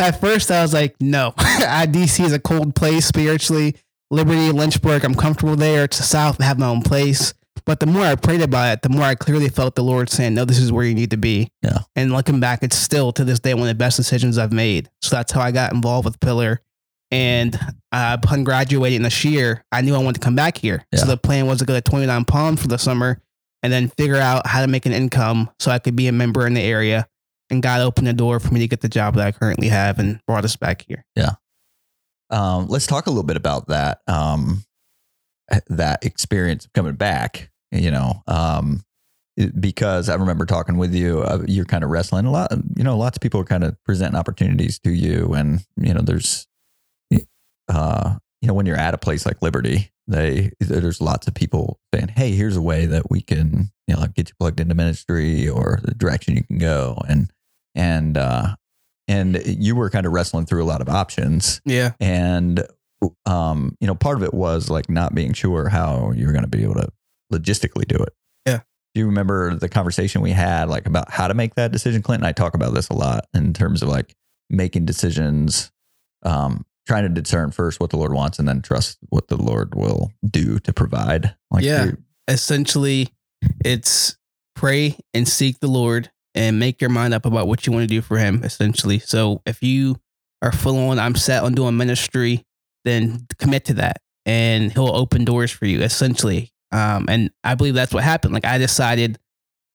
at 0.00 0.20
first 0.20 0.50
I 0.50 0.62
was 0.62 0.72
like, 0.72 0.96
no, 1.00 1.34
I, 1.36 1.86
DC 1.86 2.24
is 2.24 2.32
a 2.32 2.38
cold 2.40 2.74
place 2.74 3.06
spiritually. 3.06 3.76
Liberty, 4.10 4.50
Lynchburg, 4.50 5.04
I'm 5.04 5.14
comfortable 5.14 5.56
there. 5.56 5.84
It's 5.84 5.98
the 5.98 6.02
South, 6.04 6.40
I 6.40 6.44
have 6.44 6.58
my 6.58 6.66
own 6.66 6.82
place. 6.82 7.34
But 7.66 7.80
the 7.80 7.86
more 7.86 8.04
I 8.04 8.14
prayed 8.16 8.42
about 8.42 8.72
it, 8.74 8.82
the 8.82 8.88
more 8.90 9.04
I 9.04 9.14
clearly 9.14 9.48
felt 9.48 9.74
the 9.74 9.82
Lord 9.82 10.10
saying, 10.10 10.34
no, 10.34 10.44
this 10.44 10.58
is 10.58 10.70
where 10.70 10.84
you 10.84 10.94
need 10.94 11.10
to 11.12 11.16
be. 11.16 11.48
Yeah. 11.62 11.78
And 11.96 12.12
looking 12.12 12.38
back, 12.40 12.62
it's 12.62 12.76
still 12.76 13.12
to 13.12 13.24
this 13.24 13.40
day 13.40 13.54
one 13.54 13.62
of 13.62 13.68
the 13.68 13.74
best 13.74 13.96
decisions 13.96 14.36
I've 14.36 14.52
made. 14.52 14.90
So 15.00 15.16
that's 15.16 15.32
how 15.32 15.40
I 15.40 15.50
got 15.50 15.72
involved 15.72 16.04
with 16.04 16.20
Pillar. 16.20 16.60
And 17.10 17.54
uh, 17.92 18.16
upon 18.22 18.44
graduating 18.44 19.02
this 19.02 19.24
year, 19.24 19.64
I 19.70 19.82
knew 19.82 19.94
I 19.94 19.98
wanted 19.98 20.20
to 20.20 20.24
come 20.24 20.34
back 20.34 20.58
here. 20.58 20.84
Yeah. 20.92 21.00
So 21.00 21.06
the 21.06 21.16
plan 21.16 21.46
was 21.46 21.58
to 21.60 21.64
go 21.64 21.74
to 21.74 21.80
29 21.80 22.24
Palms 22.24 22.60
for 22.60 22.68
the 22.68 22.78
summer 22.78 23.20
and 23.62 23.72
then 23.72 23.88
figure 23.88 24.16
out 24.16 24.46
how 24.46 24.60
to 24.62 24.66
make 24.66 24.84
an 24.84 24.92
income 24.92 25.50
so 25.58 25.70
I 25.70 25.78
could 25.78 25.96
be 25.96 26.08
a 26.08 26.12
member 26.12 26.46
in 26.46 26.54
the 26.54 26.62
area. 26.62 27.06
And 27.50 27.62
God 27.62 27.82
opened 27.82 28.06
the 28.06 28.12
door 28.12 28.40
for 28.40 28.52
me 28.52 28.60
to 28.60 28.68
get 28.68 28.80
the 28.80 28.88
job 28.88 29.14
that 29.14 29.26
I 29.26 29.32
currently 29.32 29.68
have 29.68 29.98
and 29.98 30.20
brought 30.26 30.44
us 30.44 30.56
back 30.56 30.84
here. 30.88 31.04
Yeah. 31.14 31.32
Um, 32.30 32.66
let's 32.68 32.86
talk 32.86 33.06
a 33.06 33.10
little 33.10 33.22
bit 33.22 33.36
about 33.36 33.68
that. 33.68 34.00
Um, 34.08 34.64
that 35.68 36.04
experience 36.04 36.64
of 36.64 36.72
coming 36.72 36.94
back, 36.94 37.50
you 37.70 37.90
know, 37.90 38.22
um, 38.26 38.82
because 39.58 40.08
I 40.08 40.14
remember 40.14 40.46
talking 40.46 40.78
with 40.78 40.94
you, 40.94 41.20
uh, 41.20 41.44
you're 41.46 41.64
kind 41.64 41.84
of 41.84 41.90
wrestling 41.90 42.26
a 42.26 42.30
lot, 42.30 42.52
you 42.76 42.84
know, 42.84 42.96
lots 42.96 43.16
of 43.16 43.20
people 43.20 43.40
are 43.40 43.44
kind 43.44 43.64
of 43.64 43.76
presenting 43.84 44.18
opportunities 44.18 44.78
to 44.80 44.90
you. 44.90 45.34
And, 45.34 45.64
you 45.76 45.92
know, 45.92 46.00
there's, 46.00 46.46
know, 48.54 48.56
when 48.56 48.66
you're 48.66 48.76
at 48.76 48.94
a 48.94 48.98
place 48.98 49.26
like 49.26 49.42
Liberty, 49.42 49.90
they, 50.06 50.50
there's 50.60 51.00
lots 51.00 51.26
of 51.26 51.34
people 51.34 51.78
saying, 51.94 52.08
Hey, 52.08 52.32
here's 52.32 52.56
a 52.56 52.62
way 52.62 52.86
that 52.86 53.10
we 53.10 53.20
can, 53.20 53.70
you 53.86 53.94
know, 53.94 54.00
like 54.00 54.14
get 54.14 54.28
you 54.28 54.34
plugged 54.38 54.60
into 54.60 54.74
ministry 54.74 55.48
or 55.48 55.80
the 55.82 55.94
direction 55.94 56.36
you 56.36 56.44
can 56.44 56.58
go. 56.58 56.96
And, 57.08 57.30
and, 57.74 58.16
uh, 58.16 58.56
and 59.08 59.40
you 59.44 59.76
were 59.76 59.90
kind 59.90 60.06
of 60.06 60.12
wrestling 60.12 60.46
through 60.46 60.62
a 60.62 60.66
lot 60.66 60.80
of 60.80 60.88
options 60.88 61.60
Yeah. 61.66 61.92
and 62.00 62.66
um 63.26 63.76
you 63.80 63.86
know 63.86 63.94
part 63.94 64.16
of 64.16 64.22
it 64.22 64.32
was 64.32 64.70
like 64.70 64.88
not 64.88 65.14
being 65.14 65.34
sure 65.34 65.68
how 65.68 66.12
you 66.12 66.24
were 66.26 66.32
going 66.32 66.44
to 66.44 66.48
be 66.48 66.62
able 66.62 66.76
to 66.76 66.88
logistically 67.30 67.86
do 67.86 67.96
it 67.96 68.14
Yeah. 68.46 68.60
do 68.94 69.00
you 69.00 69.04
remember 69.06 69.54
the 69.56 69.68
conversation 69.68 70.22
we 70.22 70.30
had 70.30 70.70
like 70.70 70.86
about 70.86 71.10
how 71.10 71.28
to 71.28 71.34
make 71.34 71.54
that 71.56 71.70
decision 71.70 72.00
clint 72.00 72.20
and 72.22 72.26
i 72.26 72.32
talk 72.32 72.54
about 72.54 72.72
this 72.72 72.88
a 72.88 72.94
lot 72.94 73.26
in 73.34 73.52
terms 73.52 73.82
of 73.82 73.90
like 73.90 74.14
making 74.48 74.86
decisions 74.86 75.70
um 76.22 76.64
trying 76.86 77.02
to 77.02 77.20
discern 77.20 77.50
first 77.50 77.80
what 77.80 77.90
the 77.90 77.96
lord 77.96 78.12
wants 78.12 78.38
and 78.38 78.46
then 78.46 78.60
trust 78.60 78.98
what 79.08 79.28
the 79.28 79.36
lord 79.36 79.74
will 79.74 80.12
do 80.28 80.58
to 80.58 80.72
provide 80.72 81.34
like 81.50 81.64
Yeah. 81.64 81.92
Essentially, 82.26 83.10
it's 83.64 84.16
pray 84.54 84.96
and 85.12 85.28
seek 85.28 85.60
the 85.60 85.68
Lord 85.68 86.10
and 86.34 86.58
make 86.58 86.80
your 86.80 86.90
mind 86.90 87.14
up 87.14 87.26
about 87.26 87.46
what 87.46 87.66
you 87.66 87.72
want 87.72 87.82
to 87.82 87.86
do 87.86 88.00
for 88.00 88.18
Him, 88.18 88.42
essentially. 88.42 88.98
So 88.98 89.42
if 89.46 89.62
you 89.62 89.96
are 90.42 90.52
full 90.52 90.88
on, 90.88 90.98
I'm 90.98 91.14
set 91.14 91.42
on 91.42 91.52
doing 91.52 91.76
ministry, 91.76 92.44
then 92.84 93.26
commit 93.38 93.66
to 93.66 93.74
that 93.74 93.98
and 94.24 94.72
He'll 94.72 94.94
open 94.94 95.24
doors 95.24 95.50
for 95.50 95.66
you, 95.66 95.82
essentially. 95.82 96.50
Um, 96.72 97.06
and 97.08 97.30
I 97.44 97.54
believe 97.54 97.74
that's 97.74 97.92
what 97.92 98.04
happened. 98.04 98.34
Like 98.34 98.46
I 98.46 98.58
decided 98.58 99.18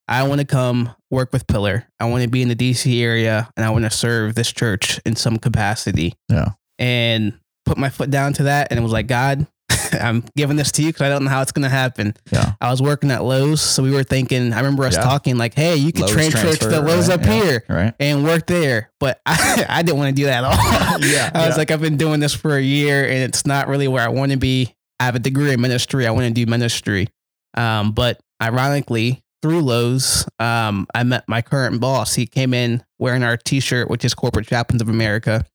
I 0.08 0.24
want 0.24 0.42
to 0.42 0.48
come 0.48 0.94
work 1.12 1.32
with 1.32 1.48
Pillar. 1.48 1.88
I 2.00 2.06
want 2.06 2.24
to 2.24 2.30
be 2.30 2.42
in 2.42 2.50
the 2.50 2.56
DC 2.56 3.00
area 3.02 3.50
and 3.56 3.66
I 3.66 3.70
want 3.70 3.86
to 3.86 3.92
serve 3.92 4.36
this 4.36 4.52
church 4.52 5.00
in 5.06 5.16
some 5.16 5.38
capacity. 5.38 6.16
Yeah. 6.30 6.50
And 6.80 7.38
put 7.66 7.78
my 7.78 7.90
foot 7.90 8.10
down 8.10 8.34
to 8.34 8.44
that 8.44 8.70
and 8.72 8.80
it 8.80 8.82
was 8.84 8.92
like, 8.92 9.06
God, 9.08 9.46
I'm 9.92 10.24
giving 10.36 10.56
this 10.56 10.72
to 10.74 10.82
you 10.82 10.88
because 10.90 11.02
I 11.02 11.10
don't 11.10 11.24
know 11.26 11.30
how 11.30 11.42
it's 11.42 11.52
going 11.52 11.64
to 11.64 11.70
happen. 11.70 12.16
Yeah. 12.32 12.54
I 12.62 12.72
was 12.72 12.82
working 12.82 13.12
at 13.12 13.24
Lowe's. 13.24 13.62
So 13.62 13.84
we 13.84 13.92
were 13.92 14.04
thinking, 14.04 14.54
I 14.54 14.58
remember 14.58 14.86
us 14.86 14.96
Yeah. 14.96 15.04
talking 15.04 15.38
like, 15.38 15.54
hey, 15.54 15.76
you 15.76 15.92
could 15.92 16.08
transfer, 16.08 16.56
to 16.56 16.68
the 16.68 16.82
Lowe's 16.82 17.10
right? 17.10 17.20
up 17.20 17.26
Yeah. 17.26 17.44
here 17.44 17.64
right 17.70 17.94
and 18.00 18.24
work 18.24 18.48
there. 18.48 18.92
But 19.00 19.22
I, 19.26 19.66
I 19.70 19.82
didn't 19.84 19.98
want 20.00 20.16
to 20.16 20.22
do 20.22 20.26
that 20.26 20.44
at 20.44 20.46
all. 20.46 21.00
Yeah, 21.08 21.30
I 21.34 21.48
was 21.48 21.58
like, 21.58 21.70
I've 21.72 21.82
been 21.82 21.98
doing 21.98 22.20
this 22.20 22.34
for 22.34 22.56
a 22.58 22.62
year 22.62 23.04
and 23.04 23.24
it's 23.24 23.46
not 23.46 23.68
really 23.68 23.88
where 23.88 24.04
I 24.04 24.10
want 24.10 24.32
to 24.32 24.38
be. 24.38 24.74
I 25.00 25.06
have 25.06 25.16
a 25.16 25.20
degree 25.20 25.54
in 25.54 25.62
ministry. 25.62 26.08
I 26.08 26.12
want 26.12 26.26
to 26.28 26.32
do 26.34 26.50
ministry. 26.50 27.08
Um, 27.56 27.92
but 27.94 28.20
ironically, 28.42 29.24
through 29.42 29.62
Lowe's, 29.62 30.28
um, 30.40 30.88
I 30.94 31.04
met 31.04 31.24
my 31.28 31.42
current 31.42 31.80
boss. 31.80 32.16
He 32.16 32.26
came 32.26 32.54
in 32.54 32.84
wearing 33.00 33.24
our 33.24 33.38
t 33.38 33.60
shirt, 33.62 33.90
which 33.90 34.04
is 34.04 34.14
Corporate 34.14 34.48
Chaplains 34.48 34.82
of 34.82 34.90
America. 34.90 35.46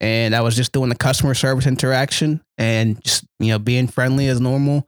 And 0.00 0.34
I 0.34 0.42
was 0.42 0.56
just 0.56 0.72
doing 0.72 0.88
the 0.88 0.96
customer 0.96 1.34
service 1.34 1.66
interaction 1.66 2.42
and 2.58 3.02
just, 3.02 3.24
you 3.38 3.48
know, 3.48 3.58
being 3.58 3.86
friendly 3.86 4.28
as 4.28 4.40
normal. 4.40 4.86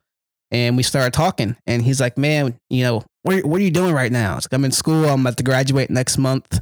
And 0.50 0.76
we 0.76 0.82
started 0.82 1.12
talking. 1.12 1.56
And 1.66 1.82
he's 1.82 2.00
like, 2.00 2.18
man, 2.18 2.58
you 2.70 2.84
know, 2.84 3.04
what, 3.22 3.44
what 3.44 3.60
are 3.60 3.64
you 3.64 3.70
doing 3.70 3.94
right 3.94 4.12
now? 4.12 4.36
It's 4.36 4.46
like, 4.46 4.54
I'm 4.54 4.64
in 4.64 4.72
school. 4.72 5.06
I'm 5.06 5.20
about 5.20 5.36
to 5.38 5.42
graduate 5.42 5.90
next 5.90 6.18
month. 6.18 6.60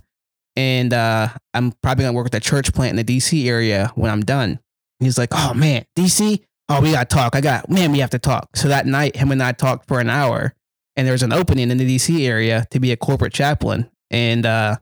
And 0.57 0.95
uh, 0.95 1.29
I'm 1.55 1.73
probably 1.83 2.05
to 2.05 2.13
work 2.13 2.27
at 2.27 2.33
the 2.33 2.41
church 2.41 2.73
plant 2.73 2.99
in 2.99 3.05
the 3.05 3.17
DC 3.17 3.47
area 3.47 3.93
when 3.95 4.11
I'm 4.11 4.23
done. 4.23 4.59
He's 5.01 5.19
like, 5.19 5.29
oh, 5.33 5.53
man, 5.55 5.85
DC? 5.97 6.43
Oh, 6.69 6.81
we 6.81 6.93
got 6.93 7.11
to 7.11 7.15
talk. 7.15 7.37
I 7.37 7.41
got, 7.41 7.69
man, 7.69 7.93
we 7.93 7.99
have 7.99 8.11
to 8.11 8.19
talk. 8.19 8.57
So 8.57 8.69
that 8.69 8.87
night, 8.87 9.17
him 9.17 9.31
and 9.31 9.43
I 9.43 9.53
talked 9.53 9.87
for 9.87 10.01
an 10.01 10.09
hour. 10.09 10.55
And 10.97 11.07
there 11.07 11.13
was 11.13 11.23
an 11.23 11.33
opening 11.33 11.71
in 11.71 11.77
the 11.77 11.97
DC 11.97 12.27
area 12.27 12.67
to 12.71 12.81
be 12.81 12.91
a 12.91 12.97
corporate 12.97 13.35
chaplain. 13.35 13.91
And 14.11 14.47
uh, 14.47 14.77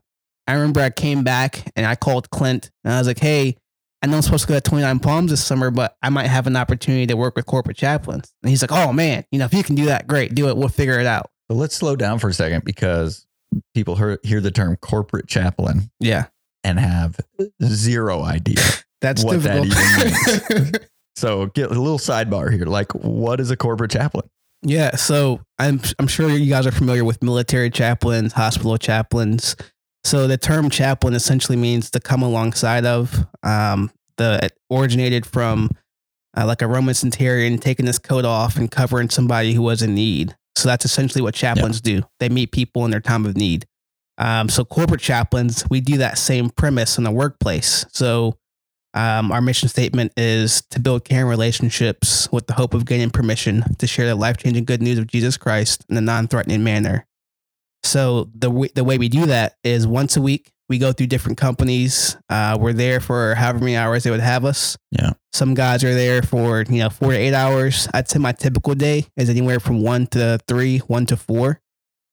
I 0.47 0.53
remember 0.53 0.79
I 0.81 0.89
came 0.89 1.23
back 1.23 1.71
and 1.75 1.85
I 1.85 1.95
called 1.95 2.29
Clint 2.29 2.69
and 2.83 2.93
I 2.93 2.99
was 2.99 3.07
like, 3.07 3.19
hey, 3.19 3.57
I 4.01 4.07
know 4.07 4.17
I'm 4.17 4.21
supposed 4.21 4.43
to 4.43 4.47
go 4.49 4.55
to 4.55 4.61
29 4.61 4.99
Palms 4.99 5.31
this 5.31 5.43
summer, 5.43 5.71
but 5.71 5.95
I 6.03 6.09
might 6.09 6.27
have 6.27 6.45
an 6.47 6.55
opportunity 6.55 7.07
to 7.07 7.17
work 7.17 7.35
with 7.35 7.45
corporate 7.47 7.77
chaplains. 7.77 8.31
And 8.43 8.49
he's 8.51 8.61
like, 8.61 8.71
oh 8.71 8.93
man, 8.93 9.25
you 9.31 9.39
know, 9.39 9.45
if 9.45 9.53
you 9.53 9.63
can 9.63 9.75
do 9.75 9.85
that, 9.85 10.05
great, 10.07 10.35
do 10.35 10.47
it. 10.49 10.57
We'll 10.57 10.67
figure 10.69 10.99
it 10.99 11.07
out. 11.07 11.31
But 11.49 11.55
let's 11.55 11.75
slow 11.75 11.95
down 11.95 12.19
for 12.19 12.29
a 12.29 12.33
second 12.33 12.63
because 12.65 13.25
people 13.73 13.95
hear, 13.95 14.19
hear 14.23 14.41
the 14.41 14.51
term 14.51 14.75
corporate 14.75 15.27
chaplain 15.27 15.89
Yeah. 15.99 16.25
and 16.63 16.79
have 16.79 17.19
zero 17.63 18.21
idea. 18.21 18.57
That's 19.01 19.23
What 19.23 19.41
that 19.43 19.65
even 19.65 20.63
means. 20.63 20.71
So 21.17 21.45
get 21.47 21.67
a 21.71 21.79
little 21.79 21.97
sidebar 21.97 22.51
here. 22.51 22.65
Like, 22.65 22.91
what 22.93 23.39
is 23.39 23.49
a 23.49 23.55
corporate 23.55 23.89
chaplain? 23.91 24.29
yeah. 24.63 24.95
So 24.97 25.39
I'm, 25.59 25.79
I'm 25.97 26.07
sure 26.07 26.29
you 26.29 26.49
guys 26.49 26.67
are 26.67 26.71
familiar 26.71 27.05
with 27.05 27.23
military 27.23 27.69
chaplains, 27.69 28.33
hospital 28.33 28.77
chaplains. 28.77 29.55
So 30.05 30.27
the 30.27 30.37
term 30.37 30.69
chaplain 30.69 31.15
essentially 31.15 31.57
means 31.57 31.89
to 31.91 31.99
come 31.99 32.21
alongside 32.21 32.85
of. 32.85 33.25
Um, 33.41 33.91
the 34.17 34.39
it 34.43 34.53
originated 34.71 35.25
from 35.25 35.69
uh, 36.37 36.45
like 36.45 36.61
a 36.61 36.67
Roman 36.67 36.93
centurion 36.93 37.57
taking 37.57 37.87
his 37.87 37.97
coat 37.97 38.23
off 38.23 38.55
and 38.55 38.69
covering 38.69 39.09
somebody 39.09 39.53
who 39.53 39.63
was 39.63 39.81
in 39.81 39.95
need. 39.95 40.35
So 40.55 40.69
that's 40.69 40.85
essentially 40.85 41.21
what 41.21 41.33
chaplains 41.33 41.81
do. 41.81 42.03
They 42.19 42.29
meet 42.29 42.51
people 42.51 42.85
in 42.85 42.91
their 42.91 43.01
time 43.01 43.25
of 43.25 43.35
need. 43.35 43.65
Um, 44.17 44.47
so 44.47 44.63
corporate 44.63 45.01
chaplains, 45.01 45.65
we 45.69 45.81
do 45.81 45.97
that 45.97 46.17
same 46.17 46.49
premise 46.51 46.97
in 46.97 47.03
the 47.03 47.11
workplace. 47.11 47.85
So 47.91 48.37
um, 48.93 49.31
our 49.31 49.41
mission 49.41 49.67
statement 49.67 50.13
is 50.15 50.61
to 50.69 50.79
build 50.79 51.03
caring 51.03 51.27
relationships 51.27 52.31
with 52.31 52.47
the 52.47 52.53
hope 52.53 52.73
of 52.73 52.85
gaining 52.85 53.09
permission 53.09 53.63
to 53.79 53.87
share 53.87 54.05
the 54.05 54.15
life 54.15 54.37
changing 54.37 54.65
good 54.65 54.81
news 54.81 54.99
of 54.99 55.07
Jesus 55.07 55.35
Christ 55.35 55.83
in 55.89 55.97
a 55.97 56.01
non 56.01 56.27
threatening 56.27 56.63
manner. 56.63 57.05
So 57.85 58.29
the 58.33 58.49
w- 58.49 58.71
the 58.73 58.83
way 58.83 58.97
we 58.97 59.09
do 59.09 59.25
that 59.27 59.55
is 59.63 59.85
once 59.87 60.17
a 60.17 60.21
week 60.21 60.51
we 60.67 60.77
go 60.79 60.91
through 60.91 61.07
different 61.07 61.37
companies. 61.37 62.17
Uh, 62.29 62.57
we're 62.59 62.73
there 62.73 62.99
for 62.99 63.35
however 63.35 63.59
many 63.59 63.77
hours 63.77 64.03
they 64.03 64.11
would 64.11 64.19
have 64.19 64.45
us. 64.45 64.77
Yeah. 64.91 65.11
Some 65.33 65.53
guys 65.53 65.83
are 65.83 65.93
there 65.93 66.21
for 66.21 66.63
you 66.67 66.79
know 66.79 66.89
four 66.89 67.11
to 67.11 67.17
eight 67.17 67.33
hours. 67.33 67.87
I'd 67.93 68.09
say 68.09 68.19
my 68.19 68.31
typical 68.31 68.73
day 68.75 69.05
is 69.15 69.29
anywhere 69.29 69.59
from 69.59 69.81
one 69.81 70.07
to 70.07 70.39
three, 70.47 70.79
one 70.79 71.05
to 71.07 71.17
four. 71.17 71.61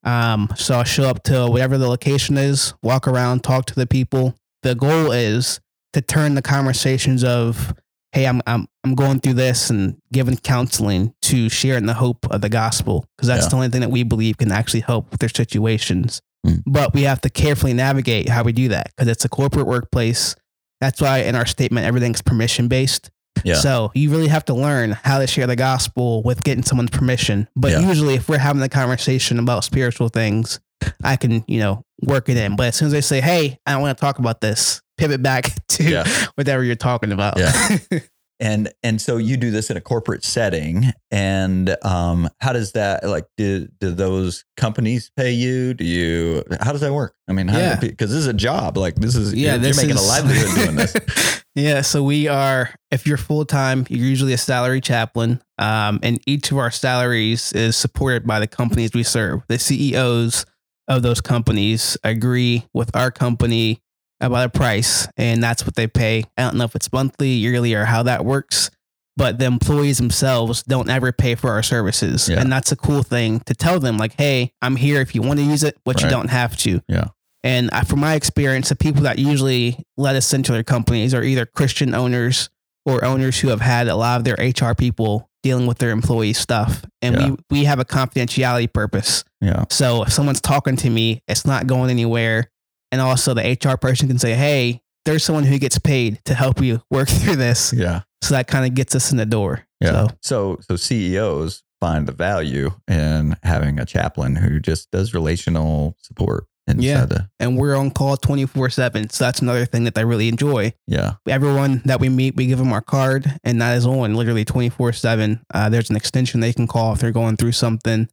Um, 0.05 0.49
so 0.57 0.75
I'll 0.75 0.85
show 0.85 1.05
up 1.05 1.23
to 1.25 1.47
whatever 1.47 1.79
the 1.79 1.88
location 1.88 2.37
is, 2.37 2.75
walk 2.83 3.07
around, 3.07 3.45
talk 3.45 3.67
to 3.67 3.75
the 3.75 3.87
people. 3.87 4.35
The 4.62 4.75
goal 4.75 5.12
is 5.12 5.61
to 5.93 6.00
turn 6.00 6.35
the 6.35 6.43
conversations 6.43 7.23
of 7.23 7.75
hey 8.12 8.26
i'm 8.26 8.40
i'm, 8.47 8.66
I'm 8.85 8.95
going 8.95 9.21
through 9.21 9.35
this 9.35 9.71
and 9.71 9.97
giving 10.12 10.37
counseling 10.37 11.14
to 11.23 11.49
sharing 11.49 11.87
the 11.87 11.95
hope 11.95 12.26
of 12.31 12.40
the 12.40 12.49
gospel 12.49 13.04
because 13.16 13.28
that's 13.28 13.45
Yeah. 13.47 13.49
the 13.50 13.57
only 13.57 13.69
thing 13.69 13.81
that 13.83 13.90
we 13.90 14.02
believe 14.02 14.38
can 14.38 14.52
actually 14.52 14.81
help 14.81 15.11
with 15.11 15.21
their 15.21 15.28
situations 15.28 16.21
Mm. 16.45 16.64
but 16.66 16.92
we 16.92 17.02
have 17.02 17.21
to 17.21 17.31
carefully 17.31 17.73
navigate 17.73 18.28
how 18.28 18.42
we 18.42 18.52
do 18.52 18.66
that 18.71 18.88
because 18.88 19.07
it's 19.07 19.25
a 19.25 19.28
corporate 19.28 19.64
workplace 19.69 20.35
that's 20.81 21.00
why 21.00 21.19
in 21.19 21.37
our 21.37 21.47
statement 21.47 21.87
everything's 21.87 22.21
permission 22.21 22.66
based 22.66 23.11
Yeah. 23.45 23.54
so 23.54 23.92
you 23.95 24.11
really 24.11 24.26
have 24.26 24.45
to 24.47 24.54
learn 24.54 24.90
how 24.90 25.21
to 25.21 25.28
share 25.28 25.47
the 25.47 25.54
gospel 25.54 26.21
with 26.25 26.42
getting 26.42 26.64
someone's 26.64 26.90
permission 26.90 27.47
but 27.54 27.71
Yeah. 27.71 27.87
usually 27.88 28.14
if 28.14 28.28
we're 28.28 28.38
having 28.38 28.61
a 28.61 28.69
conversation 28.69 29.38
about 29.38 29.62
spiritual 29.62 30.09
things 30.09 30.59
i 31.04 31.14
can 31.14 31.45
you 31.47 31.61
know 31.61 31.85
work 32.02 32.28
it 32.28 32.37
in 32.37 32.57
but 32.57 32.66
as 32.66 32.75
soon 32.75 32.87
as 32.87 32.92
they 32.92 33.00
say 33.02 33.21
hey 33.21 33.57
i 33.64 33.71
don't 33.75 33.83
want 33.83 33.97
to 33.97 34.00
talk 34.00 34.19
about 34.19 34.40
this 34.40 34.82
pivot 34.99 35.23
back 35.23 35.51
to 35.69 35.85
Yeah. 35.85 36.05
whatever 36.35 36.63
you're 36.65 36.75
talking 36.77 37.13
about. 37.13 37.39
Yeah. 37.39 37.79
And 38.41 38.73
and 38.83 39.01
so 39.01 39.19
you 39.19 39.37
do 39.37 39.53
this 39.53 39.71
in 39.71 39.77
a 39.77 39.81
corporate 39.81 40.25
setting, 40.25 40.87
and 41.13 41.77
um, 41.85 42.29
how 42.41 42.53
does 42.53 42.73
that 42.73 43.05
like? 43.05 43.25
Do 43.37 43.69
do 43.79 43.93
those 43.93 44.45
companies 44.57 45.13
pay 45.17 45.31
you? 45.31 45.75
Do 45.75 45.85
you? 45.85 46.43
How 46.61 46.73
does 46.73 46.81
that 46.81 46.93
work? 46.93 47.15
I 47.29 47.35
mean, 47.35 47.47
Yeah. 47.47 47.79
because 47.79 48.11
this 48.11 48.19
is 48.19 48.27
a 48.27 48.33
job. 48.33 48.77
Like 48.77 48.97
this 48.97 49.15
is 49.15 49.33
yeah, 49.33 49.55
you're, 49.55 49.67
you're 49.67 49.77
making 49.77 49.91
is- 49.91 50.03
a 50.05 50.09
livelihood 50.09 50.55
doing 50.65 50.75
this. 50.75 51.41
yeah, 51.55 51.83
so 51.83 52.03
we 52.03 52.27
are. 52.27 52.71
If 52.91 53.07
you're 53.07 53.17
full 53.17 53.45
time, 53.45 53.87
you're 53.89 54.09
usually 54.09 54.33
a 54.33 54.39
salary 54.39 54.81
chaplain, 54.81 55.41
um, 55.59 56.01
and 56.03 56.19
each 56.27 56.51
of 56.51 56.59
our 56.59 56.73
salaries 56.73 57.52
is 57.52 57.76
supported 57.76 58.26
by 58.26 58.41
the 58.41 58.49
companies 58.49 58.91
we 58.93 59.05
serve. 59.05 59.43
The 59.47 59.59
CEOs 59.61 60.47
of 60.89 61.02
those 61.02 61.21
companies 61.21 61.97
agree 62.02 62.67
with 62.75 62.97
our 62.97 63.13
company 63.13 63.81
about 64.23 64.47
a 64.47 64.49
price, 64.50 65.06
and 65.17 65.43
that's 65.43 65.65
what 65.65 65.75
they 65.75 65.87
pay. 65.87 66.25
I 66.39 66.43
don't 66.43 66.56
know 66.56 66.65
if 66.65 66.75
it's 66.75 66.93
monthly, 66.93 67.28
yearly, 67.30 67.75
or 67.75 67.85
how 67.85 68.02
that 68.04 68.25
works. 68.25 68.71
But 69.15 69.39
the 69.39 69.45
employees 69.45 69.99
themselves 69.99 70.63
don't 70.63 70.89
ever 70.89 71.13
pay 71.13 71.35
for 71.35 71.50
our 71.50 71.63
services. 71.63 72.30
Yeah. 72.30 72.41
And 72.41 72.50
that's 72.50 72.73
a 72.73 72.76
cool 72.76 73.02
thing 73.02 73.41
to 73.41 73.54
tell 73.54 73.78
them, 73.78 73.99
like, 73.99 74.15
hey, 74.17 74.54
I'm 74.63 74.75
here 74.76 75.02
if 75.02 75.15
you 75.15 75.21
want 75.21 75.39
to 75.39 75.45
use 75.45 75.63
it, 75.65 75.76
but 75.85 76.00
you 76.02 76.08
don't 76.08 76.30
have 76.30 76.56
to. 76.58 76.80
Yeah. 76.89 77.08
And 77.45 77.69
I, 77.73 77.82
from 77.85 78.00
my 78.00 78.15
experience, 78.15 78.71
the 78.71 78.76
people 78.76 79.02
that 79.02 79.19
usually 79.19 79.76
let 79.99 80.17
us 80.17 80.32
into 80.32 80.52
their 80.52 80.63
companies 80.63 81.13
are 81.13 81.23
either 81.23 81.45
Christian 81.45 81.95
owners 81.95 82.49
or 82.87 83.04
owners 83.04 83.39
who 83.41 83.49
have 83.49 83.61
had 83.61 83.89
a 83.89 83.97
lot 83.97 84.17
of 84.19 84.25
their 84.25 84.37
HR 84.39 84.75
people 84.75 85.28
dealing 85.43 85.67
with 85.67 85.76
their 85.78 85.91
employee 85.91 86.32
stuff. 86.32 86.82
And 87.02 87.17
Yeah. 87.17 87.30
we, 87.30 87.37
we 87.50 87.65
have 87.65 87.80
a 87.80 87.85
confidentiality 87.85 88.73
purpose. 88.73 89.25
Yeah, 89.41 89.65
So 89.71 90.04
if 90.04 90.13
someone's 90.13 90.41
talking 90.41 90.76
to 90.76 90.89
me, 90.89 91.21
it's 91.28 91.45
not 91.45 91.67
going 91.67 91.91
anywhere. 91.91 92.49
And 92.93 93.00
also 93.00 93.35
the 93.35 93.43
HR 93.61 93.76
person 93.76 94.07
can 94.09 94.19
say, 94.19 94.35
hey, 94.35 94.83
there's 95.07 95.25
someone 95.25 95.45
who 95.45 95.59
gets 95.59 95.78
paid 95.78 96.21
to 96.26 96.35
help 96.35 96.61
you 96.61 96.83
work 96.91 97.09
through 97.21 97.37
this. 97.37 97.73
yeah, 97.73 98.02
So 98.23 98.35
that 98.35 98.47
kind 98.47 98.65
of 98.67 98.75
gets 98.75 98.95
us 98.95 99.11
in 99.11 99.17
the 99.19 99.26
door. 99.26 99.67
yeah. 99.81 99.91
So 99.91 100.09
So 100.21 100.59
so 100.69 100.76
CEOs 100.76 101.65
find 101.81 102.07
the 102.07 102.13
value 102.13 102.71
in 102.87 103.35
having 103.43 103.81
a 103.81 103.85
chaplain 103.85 104.37
who 104.37 104.61
just 104.61 104.89
does 104.93 105.15
relational 105.15 105.97
support 106.00 106.47
inside 106.69 106.83
Yeah. 106.85 107.05
the 107.07 107.28
and 107.41 107.59
we're 107.59 107.75
on 107.75 107.91
call 107.91 108.17
24 108.17 108.71
7. 108.71 109.11
So 109.11 109.25
that's 109.25 109.41
another 109.41 109.65
thing 109.67 109.83
that 109.85 109.99
I 109.99 110.02
really 110.02 110.28
enjoy. 110.28 110.73
yeah 110.87 111.15
everyone 111.26 111.83
that 111.87 111.99
we 111.99 112.09
meet, 112.09 112.37
we 112.37 112.47
give 112.47 112.59
them 112.59 112.73
our 112.73 112.81
card, 112.83 113.26
and 113.43 113.61
that 113.61 113.76
is 113.76 113.85
on 113.87 114.15
literally 114.15 114.45
24 114.45 114.93
7. 114.93 115.41
Uh, 115.52 115.69
there's 115.71 115.91
an 115.91 115.97
extension 115.97 116.39
they 116.39 116.52
can 116.52 116.69
call 116.69 116.93
if 116.93 117.00
they're 117.00 117.11
going 117.11 117.37
through 117.37 117.52
something. 117.52 118.09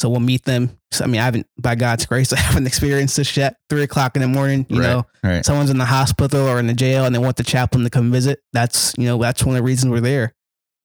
So 0.00 0.08
we'll 0.08 0.20
meet 0.20 0.44
them. 0.46 0.70
So, 0.92 1.04
I 1.04 1.08
mean, 1.08 1.20
I 1.20 1.24
haven't, 1.26 1.46
by 1.58 1.74
God's 1.74 2.06
grace, 2.06 2.32
I 2.32 2.38
haven't 2.40 2.66
experienced 2.66 3.16
this 3.18 3.36
yet. 3.36 3.56
Three 3.68 3.82
o'clock 3.82 4.16
in 4.16 4.22
the 4.22 4.28
morning, 4.28 4.64
you 4.70 4.80
Right. 4.80 4.86
know, 4.88 5.06
right 5.22 5.44
someone's 5.44 5.68
in 5.68 5.76
the 5.78 5.84
hospital 5.84 6.48
or 6.48 6.58
in 6.58 6.66
the 6.66 6.72
jail 6.72 7.04
and 7.04 7.14
they 7.14 7.18
want 7.18 7.36
the 7.36 7.44
chaplain 7.44 7.84
to 7.84 7.90
come 7.90 8.10
visit. 8.10 8.40
That's, 8.54 8.94
you 8.96 9.04
know, 9.04 9.18
that's 9.18 9.44
one 9.44 9.54
of 9.56 9.60
the 9.60 9.66
reasons 9.66 9.90
we're 9.92 10.00
there. 10.00 10.32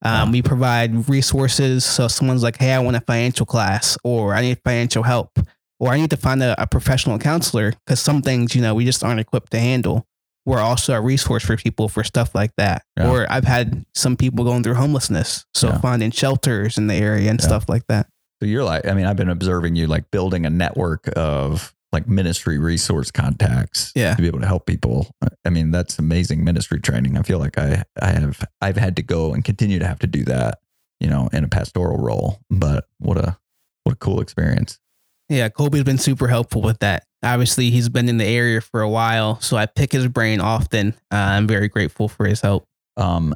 Um, 0.04 0.32
We 0.34 0.42
provide 0.42 1.08
resources. 1.10 1.86
So 1.86 2.08
someone's 2.10 2.44
like, 2.44 2.58
hey, 2.58 2.74
I 2.74 2.80
want 2.80 2.98
a 2.98 3.02
financial 3.02 3.46
class 3.46 3.98
or 4.04 4.34
I 4.36 4.42
need 4.42 4.60
financial 4.66 5.02
help 5.04 5.40
or 5.80 5.92
I 5.94 5.98
need 5.98 6.10
to 6.10 6.18
find 6.18 6.44
a, 6.44 6.62
a 6.62 6.68
professional 6.68 7.18
counselor 7.18 7.72
because 7.86 8.02
some 8.02 8.22
things, 8.22 8.54
you 8.54 8.62
know, 8.62 8.76
we 8.76 8.84
just 8.86 9.02
aren't 9.04 9.22
equipped 9.22 9.52
to 9.52 9.60
handle. 9.60 10.06
We're 10.46 10.60
also 10.62 10.94
a 10.94 11.02
resource 11.02 11.44
for 11.44 11.56
people 11.58 11.88
for 11.90 12.04
stuff 12.04 12.36
like 12.36 12.52
that. 12.58 12.84
Yeah. 12.98 13.10
Or 13.10 13.32
I've 13.32 13.46
had 13.46 13.84
some 13.96 14.16
people 14.18 14.44
going 14.46 14.62
through 14.62 14.76
homelessness. 14.76 15.46
So 15.56 15.70
Yeah. 15.70 15.78
finding 15.80 16.12
shelters 16.12 16.78
in 16.78 16.88
the 16.88 16.96
area 16.96 17.30
and 17.32 17.40
Yeah. 17.40 17.48
stuff 17.48 17.68
like 17.70 17.88
that. 17.88 18.08
So 18.42 18.46
you're 18.48 18.64
like, 18.64 18.86
I 18.86 18.94
mean, 18.94 19.06
I've 19.06 19.16
been 19.16 19.30
observing 19.30 19.76
you 19.76 19.88
like 19.88 20.12
building 20.12 20.46
a 20.46 20.50
network 20.50 21.10
of 21.16 21.74
like 21.94 22.08
ministry 22.10 22.58
resource 22.58 23.10
contacts 23.12 23.94
Yeah. 23.96 24.16
to 24.16 24.22
be 24.22 24.28
able 24.28 24.42
to 24.42 24.48
help 24.48 24.66
people. 24.66 25.10
I 25.46 25.50
mean, 25.50 25.72
that's 25.72 25.98
amazing 25.98 26.44
ministry 26.44 26.82
training. 26.82 27.18
I 27.18 27.22
feel 27.22 27.40
like 27.40 27.58
I, 27.58 27.84
I 28.02 28.08
have, 28.12 28.46
I've 28.62 28.76
had 28.76 28.98
to 28.98 29.02
go 29.04 29.34
and 29.34 29.46
continue 29.46 29.80
to 29.80 29.88
have 29.88 30.00
to 30.00 30.08
do 30.08 30.26
that, 30.26 30.60
you 31.00 31.08
know, 31.10 31.30
in 31.32 31.46
a 31.46 31.48
pastoral 31.48 31.98
role. 31.98 32.40
But 32.50 32.88
what 32.98 33.18
a, 33.18 33.38
what 33.86 33.94
a 33.94 33.96
cool 33.96 34.20
experience. 34.20 34.80
Yeah, 35.30 35.48
Kobe's 35.50 35.84
been 35.84 35.98
super 35.98 36.28
helpful 36.28 36.62
with 36.62 36.80
that. 36.80 37.06
Obviously, 37.24 37.72
he's 37.72 37.88
been 37.90 38.10
in 38.10 38.18
the 38.18 38.26
area 38.26 38.60
for 38.62 38.82
a 38.82 38.90
while, 38.90 39.40
so 39.40 39.56
I 39.58 39.66
pick 39.66 39.92
his 39.94 40.08
brain 40.08 40.40
often. 40.42 40.90
Uh, 41.12 41.16
I'm 41.16 41.48
very 41.48 41.68
grateful 41.70 42.10
for 42.10 42.28
his 42.28 42.42
help. 42.42 42.66
Um, 42.98 43.34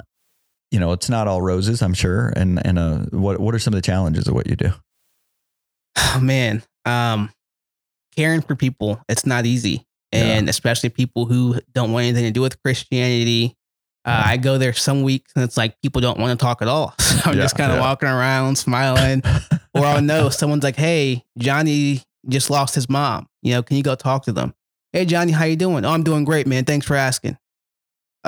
you 0.70 0.80
know, 0.80 0.92
it's 0.92 1.10
not 1.10 1.28
all 1.28 1.42
roses, 1.42 1.82
I'm 1.82 1.96
sure. 1.96 2.32
And, 2.36 2.64
and, 2.64 2.78
uh, 2.78 2.98
what, 3.12 3.40
what 3.40 3.56
are 3.56 3.60
some 3.60 3.74
of 3.74 3.78
the 3.78 3.82
challenges 3.82 4.28
of 4.28 4.36
what 4.36 4.48
you 4.48 4.56
do? 4.56 4.72
Oh 6.16 6.20
man, 6.22 6.64
um, 6.86 7.30
caring 8.16 8.42
for 8.42 8.56
people, 8.56 9.00
it's 9.08 9.26
not 9.26 9.46
easy, 9.46 9.86
and 10.12 10.50
especially 10.50 10.90
people 10.90 11.26
who 11.26 11.60
don't 11.74 11.92
want 11.92 12.06
anything 12.06 12.24
to 12.26 12.32
do 12.32 12.42
with 12.42 12.62
Christianity. 12.64 13.56
Uh, 14.06 14.24
I 14.26 14.38
go 14.38 14.58
there 14.58 14.74
some 14.74 15.04
weeks 15.04 15.32
and 15.36 15.44
it's 15.44 15.58
like 15.58 15.80
people 15.82 16.02
don't 16.02 16.18
want 16.20 16.38
to 16.40 16.44
talk 16.44 16.62
at 16.62 16.68
all. 16.68 16.96
So 17.20 17.32
I'm 17.32 17.36
Yeah, 17.36 17.44
just 17.44 17.58
kind 17.58 17.72
of 17.72 17.78
yeah. 17.78 17.82
walking 17.82 18.08
around 18.08 18.58
smiling, 18.58 19.22
or 19.74 19.86
I'll 19.86 20.02
know 20.02 20.30
someone's 20.30 20.64
like, 20.64 20.78
"Hey, 20.78 21.26
Johnny 21.38 22.02
just 22.30 22.50
lost 22.50 22.76
his 22.76 22.88
mom. 22.90 23.28
You 23.42 23.54
know, 23.56 23.62
can 23.64 23.76
you 23.78 23.84
go 23.84 23.96
talk 23.96 24.24
to 24.26 24.32
them?" 24.32 24.54
Hey, 24.94 25.06
Johnny, 25.06 25.32
how 25.34 25.44
you 25.46 25.56
doing? 25.58 25.86
Oh, 25.86 25.92
I'm 25.92 26.04
doing 26.04 26.24
great, 26.24 26.48
man. 26.48 26.66
Thanks 26.66 26.86
for 26.88 26.96
asking. 26.96 27.38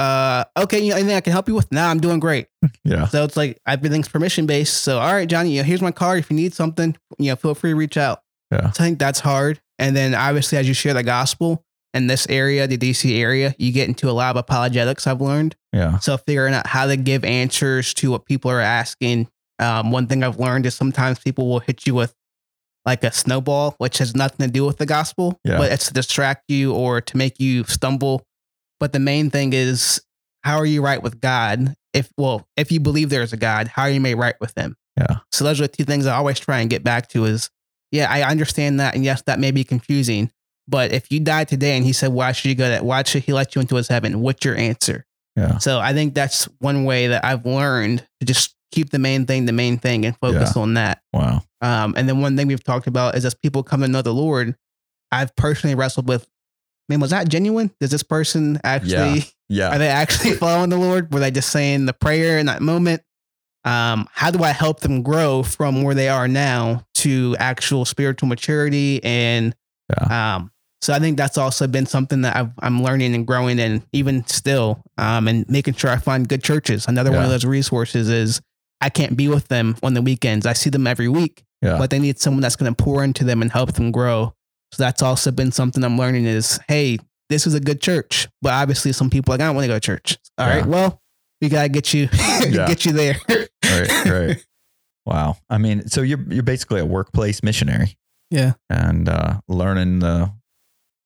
Uh, 0.01 0.43
okay, 0.57 0.79
you 0.79 0.89
know, 0.89 0.95
anything 0.97 1.15
I 1.15 1.21
can 1.21 1.31
help 1.33 1.47
you 1.47 1.55
with? 1.55 1.71
Nah, 1.71 1.89
I'm 1.89 1.99
doing 1.99 2.19
great. 2.19 2.47
yeah. 2.83 3.07
So 3.07 3.23
it's 3.23 3.37
like 3.37 3.59
everything's 3.67 4.07
permission 4.07 4.45
based. 4.45 4.81
So 4.81 4.99
all 4.99 5.13
right, 5.13 5.27
Johnny, 5.29 5.51
you 5.51 5.57
know, 5.61 5.63
here's 5.63 5.81
my 5.81 5.91
card. 5.91 6.19
If 6.19 6.29
you 6.29 6.35
need 6.35 6.53
something, 6.53 6.95
you 7.19 7.29
know, 7.31 7.35
feel 7.35 7.53
free 7.55 7.71
to 7.71 7.75
reach 7.75 7.97
out. 7.97 8.21
Yeah. 8.51 8.71
So 8.71 8.83
I 8.83 8.87
think 8.87 8.99
that's 8.99 9.19
hard. 9.19 9.61
And 9.79 9.95
then 9.95 10.13
obviously, 10.15 10.57
as 10.57 10.67
you 10.67 10.73
share 10.73 10.93
the 10.93 11.03
gospel 11.03 11.63
in 11.93 12.07
this 12.07 12.25
area, 12.29 12.67
the 12.67 12.77
DC 12.77 13.19
area, 13.19 13.53
you 13.59 13.71
get 13.71 13.87
into 13.87 14.09
a 14.09 14.11
lot 14.13 14.31
of 14.31 14.37
apologetics. 14.37 15.07
I've 15.07 15.21
learned. 15.21 15.55
Yeah. 15.73 15.99
So 15.99 16.17
figuring 16.17 16.53
out 16.53 16.67
how 16.67 16.87
to 16.87 16.97
give 16.97 17.23
answers 17.23 17.93
to 17.95 18.11
what 18.11 18.25
people 18.25 18.49
are 18.51 18.59
asking. 18.61 19.27
Um, 19.59 19.91
one 19.91 20.07
thing 20.07 20.23
I've 20.23 20.39
learned 20.39 20.65
is 20.65 20.73
sometimes 20.75 21.19
people 21.19 21.47
will 21.47 21.59
hit 21.59 21.85
you 21.85 21.93
with 21.95 22.13
like 22.85 23.03
a 23.03 23.11
snowball, 23.11 23.75
which 23.77 23.99
has 23.99 24.15
nothing 24.15 24.47
to 24.47 24.51
do 24.51 24.65
with 24.65 24.77
the 24.77 24.87
gospel, 24.87 25.39
Yeah. 25.43 25.57
but 25.59 25.71
it's 25.71 25.87
to 25.87 25.93
distract 25.93 26.45
you 26.47 26.73
or 26.73 26.99
to 27.01 27.17
make 27.17 27.39
you 27.39 27.63
stumble. 27.65 28.25
But 28.81 28.93
the 28.93 28.99
main 28.99 29.29
thing 29.29 29.53
is 29.53 30.01
how 30.43 30.57
are 30.57 30.65
you 30.65 30.81
right 30.81 31.01
with 31.01 31.21
God? 31.21 31.75
If 31.93 32.11
well, 32.17 32.47
if 32.57 32.71
you 32.71 32.79
believe 32.79 33.09
there's 33.09 33.31
a 33.31 33.37
God, 33.37 33.67
how 33.67 33.83
are 33.83 33.89
you 33.91 34.01
made 34.01 34.15
right 34.15 34.35
with 34.41 34.57
Him? 34.57 34.75
Yeah. 34.97 35.19
So 35.31 35.45
those 35.45 35.61
are 35.61 35.67
the 35.67 35.77
two 35.77 35.83
things 35.83 36.07
I 36.07 36.15
always 36.15 36.39
try 36.39 36.59
and 36.59 36.69
get 36.69 36.83
back 36.83 37.07
to. 37.09 37.25
Is 37.25 37.49
yeah, 37.91 38.07
I 38.09 38.23
understand 38.23 38.79
that, 38.79 38.95
and 38.95 39.05
yes, 39.05 39.21
that 39.27 39.39
may 39.39 39.51
be 39.51 39.63
confusing. 39.63 40.31
But 40.67 40.91
if 40.93 41.11
you 41.11 41.19
died 41.19 41.47
today 41.47 41.77
and 41.77 41.85
He 41.85 41.93
said, 41.93 42.11
"Why 42.11 42.31
should 42.31 42.49
you 42.49 42.55
go 42.55 42.67
that? 42.67 42.83
Why 42.83 43.03
should 43.03 43.23
He 43.23 43.33
let 43.33 43.55
you 43.55 43.61
into 43.61 43.75
His 43.75 43.87
heaven?" 43.87 44.19
What's 44.21 44.43
your 44.43 44.55
answer? 44.55 45.05
Yeah. 45.35 45.59
So 45.59 45.79
I 45.79 45.93
think 45.93 46.15
that's 46.15 46.45
one 46.59 46.83
way 46.83 47.07
that 47.07 47.23
I've 47.23 47.45
learned 47.45 48.05
to 48.19 48.25
just 48.25 48.55
keep 48.71 48.89
the 48.89 48.99
main 48.99 49.25
thing 49.27 49.45
the 49.45 49.53
main 49.53 49.77
thing 49.77 50.05
and 50.05 50.17
focus 50.17 50.55
on 50.57 50.73
that. 50.73 51.01
Wow. 51.13 51.43
Um, 51.61 51.93
and 51.95 52.09
then 52.09 52.21
one 52.21 52.35
thing 52.35 52.47
we've 52.47 52.63
talked 52.63 52.87
about 52.87 53.15
is 53.15 53.25
as 53.25 53.35
people 53.35 53.61
come 53.61 53.81
to 53.81 53.87
know 53.87 54.01
the 54.01 54.13
Lord, 54.13 54.55
I've 55.11 55.35
personally 55.35 55.75
wrestled 55.75 56.07
with, 56.07 56.27
man, 56.89 56.99
was 56.99 57.11
that 57.11 57.29
genuine? 57.29 57.71
Does 57.79 57.91
this 57.91 58.03
person 58.03 58.59
actually, 58.63 58.91
Yeah. 59.19 59.23
yeah. 59.49 59.75
are 59.75 59.77
they 59.77 59.87
actually 59.87 60.33
following 60.35 60.69
the 60.69 60.77
Lord? 60.77 61.13
Were 61.13 61.19
they 61.19 61.31
just 61.31 61.49
saying 61.51 61.85
the 61.85 61.93
prayer 61.93 62.37
in 62.39 62.45
that 62.47 62.61
moment? 62.61 63.01
Um, 63.63 64.07
how 64.11 64.31
do 64.31 64.43
I 64.43 64.49
help 64.51 64.79
them 64.79 65.03
grow 65.03 65.43
from 65.43 65.83
where 65.83 65.93
they 65.93 66.09
are 66.09 66.27
now 66.27 66.83
to 66.95 67.35
actual 67.39 67.85
spiritual 67.85 68.27
maturity? 68.27 69.03
And 69.03 69.55
um, 70.09 70.51
so 70.81 70.93
I 70.93 70.99
think 70.99 71.17
that's 71.17 71.37
also 71.37 71.67
been 71.67 71.85
something 71.85 72.21
that 72.21 72.35
I've, 72.35 72.49
I'm 72.59 72.81
learning 72.81 73.13
and 73.13 73.27
growing 73.27 73.59
and 73.59 73.83
even 73.93 74.25
still, 74.25 74.81
um, 74.97 75.27
and 75.27 75.47
making 75.47 75.75
sure 75.75 75.91
I 75.91 75.97
find 75.97 76.27
good 76.27 76.43
churches. 76.43 76.87
Another 76.87 77.11
one 77.11 77.23
of 77.23 77.29
those 77.29 77.45
resources 77.45 78.09
is 78.09 78.41
I 78.79 78.89
can't 78.89 79.15
be 79.15 79.27
with 79.27 79.47
them 79.47 79.75
on 79.83 79.93
the 79.93 80.01
weekends. 80.01 80.45
I 80.47 80.53
see 80.53 80.71
them 80.71 80.87
every 80.87 81.07
week 81.07 81.43
Yeah. 81.61 81.77
but 81.77 81.91
they 81.91 81.99
need 81.99 82.19
someone 82.19 82.41
that's 82.41 82.55
going 82.55 82.73
to 82.73 82.83
pour 82.83 83.03
into 83.03 83.23
them 83.23 83.43
and 83.43 83.51
help 83.51 83.73
them 83.73 83.91
grow. 83.91 84.33
So 84.73 84.83
that's 84.83 85.01
also 85.01 85.31
been 85.31 85.51
something 85.51 85.83
I'm 85.83 85.97
learning 85.97 86.25
is, 86.25 86.59
hey, 86.67 86.97
this 87.29 87.45
is 87.47 87.53
a 87.53 87.59
good 87.59 87.81
church, 87.81 88.27
but 88.41 88.53
obviously 88.53 88.91
some 88.93 89.09
people 89.09 89.33
are 89.33 89.37
like, 89.37 89.43
I 89.43 89.47
don't 89.47 89.55
want 89.55 89.63
to 89.65 89.67
go 89.69 89.73
to 89.75 89.79
church. 89.79 90.17
All 90.37 90.47
right, 90.47 90.57
Yeah. 90.59 90.65
well, 90.65 91.01
we 91.41 91.49
gotta 91.49 91.69
get 91.69 91.93
you, 91.93 92.07
Yeah. 92.13 92.67
get 92.67 92.85
you 92.85 92.91
there. 92.93 93.15
right. 93.29 94.05
Right. 94.05 94.45
Wow. 95.05 95.37
I 95.49 95.57
mean, 95.57 95.87
so 95.87 96.03
you're 96.03 96.21
you're 96.29 96.43
basically 96.43 96.79
a 96.79 96.85
workplace 96.85 97.41
missionary 97.41 97.97
Yeah, 98.29 98.53
and 98.69 99.09
uh, 99.09 99.41
learning 99.47 99.97
the 99.99 100.31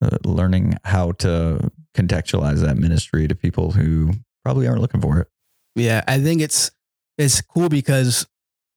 uh, 0.02 0.18
learning 0.26 0.74
how 0.84 1.14
to 1.14 1.72
contextualize 1.96 2.60
that 2.60 2.76
ministry 2.78 3.26
to 3.30 3.36
people 3.36 3.72
who 3.72 4.12
probably 4.44 4.68
aren't 4.68 4.82
looking 4.82 5.00
for 5.00 5.20
it. 5.22 5.28
yeah. 5.76 6.04
I 6.10 6.20
think 6.20 6.42
it's 6.42 6.72
it's 7.18 7.40
cool 7.40 7.70
because 7.70 8.28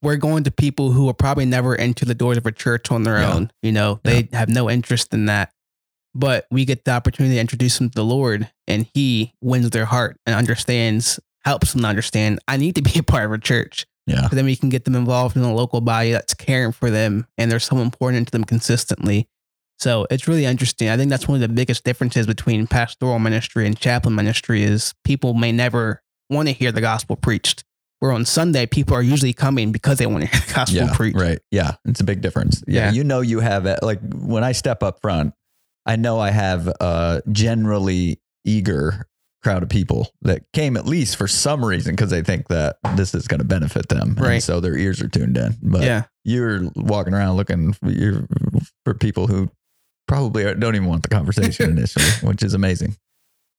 we're 0.02 0.16
going 0.16 0.44
to 0.44 0.50
people 0.50 0.92
who 0.92 1.08
are 1.08 1.14
probably 1.14 1.44
never 1.46 1.74
into 1.74 2.04
the 2.04 2.14
doors 2.14 2.36
of 2.36 2.46
a 2.46 2.52
church 2.52 2.90
on 2.90 3.02
their 3.02 3.18
Yeah. 3.20 3.32
own. 3.34 3.50
You 3.62 3.72
know, 3.72 4.00
they 4.04 4.28
have 4.32 4.48
no 4.48 4.70
interest 4.70 5.12
in 5.12 5.26
that. 5.26 5.50
But 6.14 6.46
we 6.50 6.64
get 6.64 6.84
the 6.84 6.92
opportunity 6.92 7.34
to 7.36 7.40
introduce 7.40 7.78
them 7.78 7.90
to 7.90 7.94
the 7.94 8.04
Lord, 8.04 8.50
and 8.66 8.86
He 8.94 9.34
wins 9.42 9.70
their 9.70 9.84
heart 9.84 10.16
and 10.26 10.34
understands, 10.34 11.20
helps 11.44 11.72
them 11.72 11.84
understand. 11.84 12.38
I 12.48 12.56
need 12.56 12.74
to 12.76 12.82
be 12.82 12.98
a 12.98 13.02
part 13.02 13.24
of 13.26 13.32
a 13.32 13.38
church. 13.38 13.86
Yeah. 14.06 14.28
Then 14.32 14.46
we 14.46 14.56
can 14.56 14.70
get 14.70 14.84
them 14.84 14.94
involved 14.94 15.36
in 15.36 15.42
a 15.42 15.54
local 15.54 15.80
body 15.82 16.12
that's 16.12 16.32
caring 16.32 16.72
for 16.72 16.90
them 16.90 17.26
and 17.36 17.50
there's 17.52 17.64
someone 17.64 17.90
pouring 17.90 18.16
into 18.16 18.30
them 18.30 18.44
consistently. 18.44 19.28
So 19.78 20.06
it's 20.10 20.26
really 20.26 20.46
interesting. 20.46 20.88
I 20.88 20.96
think 20.96 21.10
that's 21.10 21.28
one 21.28 21.36
of 21.36 21.40
the 21.42 21.54
biggest 21.54 21.84
differences 21.84 22.26
between 22.26 22.66
pastoral 22.66 23.18
ministry 23.18 23.66
and 23.66 23.78
chaplain 23.78 24.14
ministry 24.14 24.62
is 24.62 24.94
people 25.04 25.34
may 25.34 25.52
never 25.52 26.02
want 26.30 26.48
to 26.48 26.52
hear 26.54 26.72
the 26.72 26.80
gospel 26.80 27.16
preached. 27.16 27.64
Where 28.00 28.12
on 28.12 28.24
Sunday, 28.24 28.66
people 28.66 28.94
are 28.96 29.02
usually 29.02 29.32
coming 29.32 29.72
because 29.72 29.98
they 29.98 30.06
want 30.06 30.22
to 30.24 30.30
hear 30.30 30.40
the 30.46 30.54
gospel 30.54 30.76
Yeah. 30.76 30.94
preached. 30.94 31.18
Right. 31.18 31.38
Yeah. 31.50 31.72
It's 31.84 32.00
a 32.00 32.04
big 32.04 32.20
difference. 32.20 32.62
Yeah. 32.68 32.86
Yeah. 32.86 32.92
You 32.92 33.04
know, 33.04 33.20
you 33.20 33.40
have 33.40 33.66
it. 33.66 33.82
Like 33.82 33.98
when 34.14 34.44
I 34.44 34.52
step 34.52 34.82
up 34.84 35.00
front, 35.00 35.34
I 35.84 35.96
know 35.96 36.20
I 36.20 36.30
have 36.30 36.68
a 36.68 37.22
generally 37.32 38.20
eager 38.44 39.06
crowd 39.42 39.62
of 39.62 39.68
people 39.68 40.10
that 40.22 40.42
came 40.52 40.76
at 40.76 40.84
least 40.86 41.16
for 41.16 41.26
some 41.28 41.64
reason 41.64 41.94
because 41.94 42.10
they 42.10 42.22
think 42.22 42.48
that 42.48 42.76
this 42.96 43.14
is 43.14 43.26
going 43.26 43.38
to 43.38 43.44
benefit 43.46 43.88
them. 43.88 44.10
And 44.16 44.20
Right. 44.20 44.42
so 44.42 44.60
their 44.60 44.76
ears 44.76 45.00
are 45.00 45.08
tuned 45.08 45.36
in. 45.36 45.56
But 45.62 45.82
Yeah. 45.82 46.04
you're 46.24 46.68
walking 46.76 47.14
around 47.14 47.36
looking 47.36 47.72
for, 47.72 48.26
for 48.84 48.94
people 48.94 49.26
who 49.28 49.50
probably 50.06 50.42
don't 50.54 50.74
even 50.74 50.86
want 50.88 51.02
the 51.02 51.08
conversation 51.08 51.70
initially, 51.78 52.04
which 52.22 52.42
is 52.42 52.54
amazing. 52.54 52.96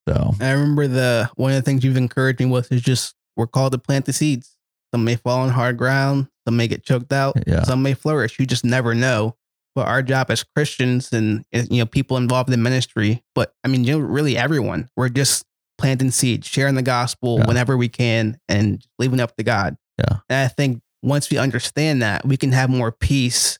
So, 0.07 0.33
I 0.39 0.51
remember 0.51 0.87
the 0.87 1.29
one 1.35 1.51
of 1.51 1.55
the 1.57 1.61
things 1.61 1.83
you've 1.83 1.97
encouraged 1.97 2.39
me 2.39 2.45
with 2.47 2.71
is 2.71 2.81
just 2.81 3.15
we're 3.39 3.47
called 3.47 3.71
to 3.71 3.77
plant 3.77 4.05
the 4.05 4.11
seeds. 4.13 4.57
Some 4.93 5.05
may 5.05 5.15
fall 5.15 5.39
on 5.39 5.49
hard 5.49 5.77
ground, 5.77 6.27
some 6.45 6.57
may 6.57 6.67
get 6.67 6.83
choked 6.83 7.13
out, 7.13 7.35
yeah. 7.47 7.63
some 7.63 7.81
may 7.81 7.93
flourish. 7.93 8.37
You 8.39 8.45
just 8.45 8.65
never 8.65 8.93
know. 8.93 9.35
But 9.75 9.87
our 9.87 10.01
job 10.01 10.29
as 10.29 10.43
Christians 10.43 11.13
and 11.13 11.45
you 11.51 11.79
know 11.79 11.85
people 11.85 12.17
involved 12.17 12.51
in 12.51 12.61
ministry, 12.61 13.23
but 13.33 13.53
I 13.63 13.69
mean, 13.69 13.83
you 13.85 13.97
know, 13.97 14.05
really 14.05 14.35
everyone, 14.35 14.89
we're 14.97 15.09
just 15.09 15.45
planting 15.77 16.11
seeds, 16.11 16.47
sharing 16.47 16.75
the 16.75 16.81
gospel 16.81 17.37
Yeah. 17.39 17.45
whenever 17.47 17.77
we 17.77 17.87
can, 17.87 18.37
and 18.49 18.85
leaving 18.97 19.19
it 19.19 19.23
up 19.23 19.37
to 19.37 19.43
God. 19.43 19.77
Yeah. 19.97 20.17
And 20.27 20.39
I 20.45 20.47
think 20.49 20.81
once 21.01 21.29
we 21.29 21.37
understand 21.37 22.01
that, 22.01 22.25
we 22.25 22.35
can 22.35 22.51
have 22.51 22.69
more 22.69 22.91
peace 22.91 23.57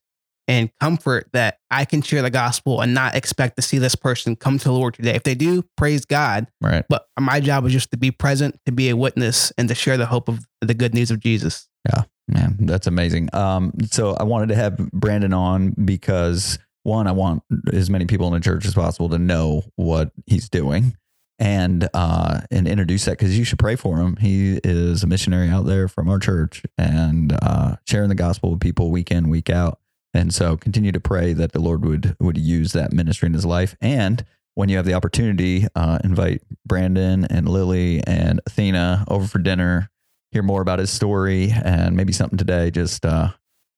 and 0.50 0.72
comfort 0.80 1.30
that 1.32 1.60
I 1.70 1.86
can 1.86 2.02
share 2.02 2.24
the 2.24 2.32
gospel 2.32 2.82
and 2.82 2.92
not 2.92 3.16
expect 3.16 3.56
to 3.58 3.62
see 3.62 3.78
this 3.78 3.94
person 3.94 4.36
come 4.36 4.58
to 4.58 4.64
the 4.64 4.74
Lord 4.74 4.96
today. 4.96 5.14
If 5.14 5.22
they 5.22 5.36
do, 5.36 5.64
praise 5.78 6.06
God. 6.06 6.48
Right. 6.60 6.84
But 6.90 7.08
my 7.20 7.40
job 7.40 7.68
is 7.68 7.72
just 7.72 7.92
to 7.92 7.98
be 7.98 8.10
present, 8.10 8.60
to 8.66 8.72
be 8.72 8.90
a 8.90 8.98
witness, 8.98 9.54
and 9.60 9.70
to 9.70 9.76
share 9.76 9.96
the 9.96 10.08
hope 10.08 10.28
of 10.28 10.40
the 10.62 10.74
good 10.74 10.96
news 10.96 11.12
of 11.12 11.20
Jesus. 11.20 11.70
Yeah, 11.88 12.04
man, 12.28 12.58
that's 12.62 12.88
amazing. 12.88 13.30
Um, 13.32 13.74
so 13.92 14.16
I 14.16 14.24
wanted 14.24 14.50
to 14.50 14.56
have 14.56 14.78
Brandon 14.92 15.34
on 15.34 15.76
because 15.86 16.58
one, 16.82 17.06
I 17.06 17.12
want 17.12 17.44
as 17.72 17.92
many 17.92 18.06
people 18.06 18.26
in 18.28 18.34
the 18.34 18.40
church 18.40 18.66
as 18.66 18.74
possible 18.74 19.10
to 19.10 19.20
know 19.20 19.64
what 19.76 20.12
he's 20.26 20.50
doing 20.50 20.96
and 21.42 21.88
uh 21.94 22.42
and 22.52 22.68
introduce 22.68 23.06
that 23.06 23.12
because 23.12 23.38
you 23.38 23.46
should 23.46 23.60
pray 23.60 23.78
for 23.78 23.98
him. 23.98 24.18
He 24.18 24.60
is 24.64 25.04
a 25.04 25.08
missionary 25.08 25.48
out 25.48 25.66
there 25.66 25.88
from 25.88 26.10
our 26.10 26.20
church 26.20 26.64
and 26.78 27.34
uh 27.42 27.78
sharing 27.88 28.10
the 28.10 28.16
gospel 28.16 28.52
with 28.52 28.60
people 28.60 28.92
week 28.92 29.10
in, 29.10 29.30
week 29.30 29.50
out. 29.50 29.79
And 30.13 30.34
so 30.34 30.58
continue 30.58 30.91
to 30.91 31.00
pray 31.00 31.34
that 31.34 31.52
the 31.52 31.60
Lord 31.60 31.86
would 31.86 32.15
would 32.19 32.38
use 32.38 32.72
that 32.74 32.91
ministry 32.93 33.28
in 33.28 33.34
his 33.34 33.45
life. 33.45 33.76
And 33.82 34.26
when 34.56 34.67
you 34.69 34.78
have 34.78 34.86
the 34.86 34.93
opportunity, 34.95 35.67
uh, 35.76 36.00
invite 36.04 36.41
Brandon 36.65 37.26
and 37.26 37.48
Lily 37.48 38.02
and 38.06 38.41
Athena 38.48 39.06
over 39.08 39.28
for 39.28 39.39
dinner 39.39 39.89
hear 40.32 40.43
more 40.43 40.62
about 40.62 40.78
his 40.80 40.91
story 40.91 41.52
and 41.63 41.95
maybe 41.98 42.13
something 42.13 42.38
today 42.38 42.69
just 42.69 43.04
uh, 43.04 43.30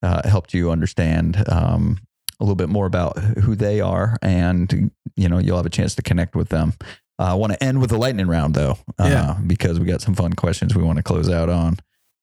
uh, 0.04 0.28
helped 0.28 0.54
you 0.54 0.70
understand 0.70 1.42
um, 1.50 1.98
a 2.40 2.44
little 2.44 2.56
bit 2.58 2.68
more 2.68 2.86
about 2.86 3.18
who 3.18 3.56
they 3.56 3.80
are 3.80 4.18
and 4.22 4.92
you 5.16 5.30
know 5.30 5.38
you'll 5.38 5.56
have 5.56 5.66
a 5.66 5.70
chance 5.70 5.96
to 5.96 6.02
connect 6.02 6.36
with 6.36 6.50
them 6.50 6.74
uh, 7.20 7.24
i 7.32 7.34
want 7.36 7.54
to 7.54 7.64
end 7.64 7.80
with 7.80 7.90
a 7.94 7.98
lightning 7.98 8.28
round 8.28 8.54
though 8.54 8.78
uh, 9.00 9.06
Yeah. 9.08 9.38
because 9.48 9.80
we 9.80 9.86
got 9.86 10.02
some 10.02 10.14
fun 10.14 10.34
questions 10.34 10.76
we 10.76 10.84
want 10.84 10.98
to 10.98 11.04
close 11.04 11.30
out 11.30 11.48
on 11.48 11.78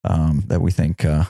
um, 0.04 0.42
that 0.48 0.60
we 0.60 0.72
think 0.72 1.06
uh, 1.06 1.24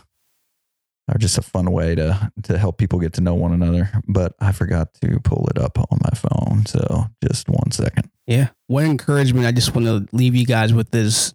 are 1.08 1.18
just 1.18 1.38
a 1.38 1.42
fun 1.42 1.70
way 1.70 1.94
to 1.94 2.30
to 2.42 2.58
help 2.58 2.78
people 2.78 2.98
get 2.98 3.12
to 3.14 3.20
know 3.20 3.34
one 3.34 3.52
another 3.52 3.90
but 4.06 4.34
i 4.40 4.52
forgot 4.52 4.92
to 4.94 5.18
pull 5.20 5.46
it 5.50 5.58
up 5.58 5.78
on 5.78 5.98
my 6.02 6.16
phone 6.16 6.66
so 6.66 7.06
just 7.26 7.48
one 7.48 7.70
second 7.70 8.10
Yeah. 8.26 8.48
One 8.66 8.84
encouragement 8.84 9.46
I 9.46 9.52
just 9.52 9.74
want 9.74 9.86
to 9.86 10.06
leave 10.14 10.34
you 10.34 10.44
guys 10.44 10.74
with 10.74 10.94
is 10.94 11.32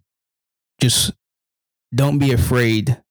just 0.79 1.11
don't 1.95 2.19
be 2.19 2.31
afraid 2.33 3.01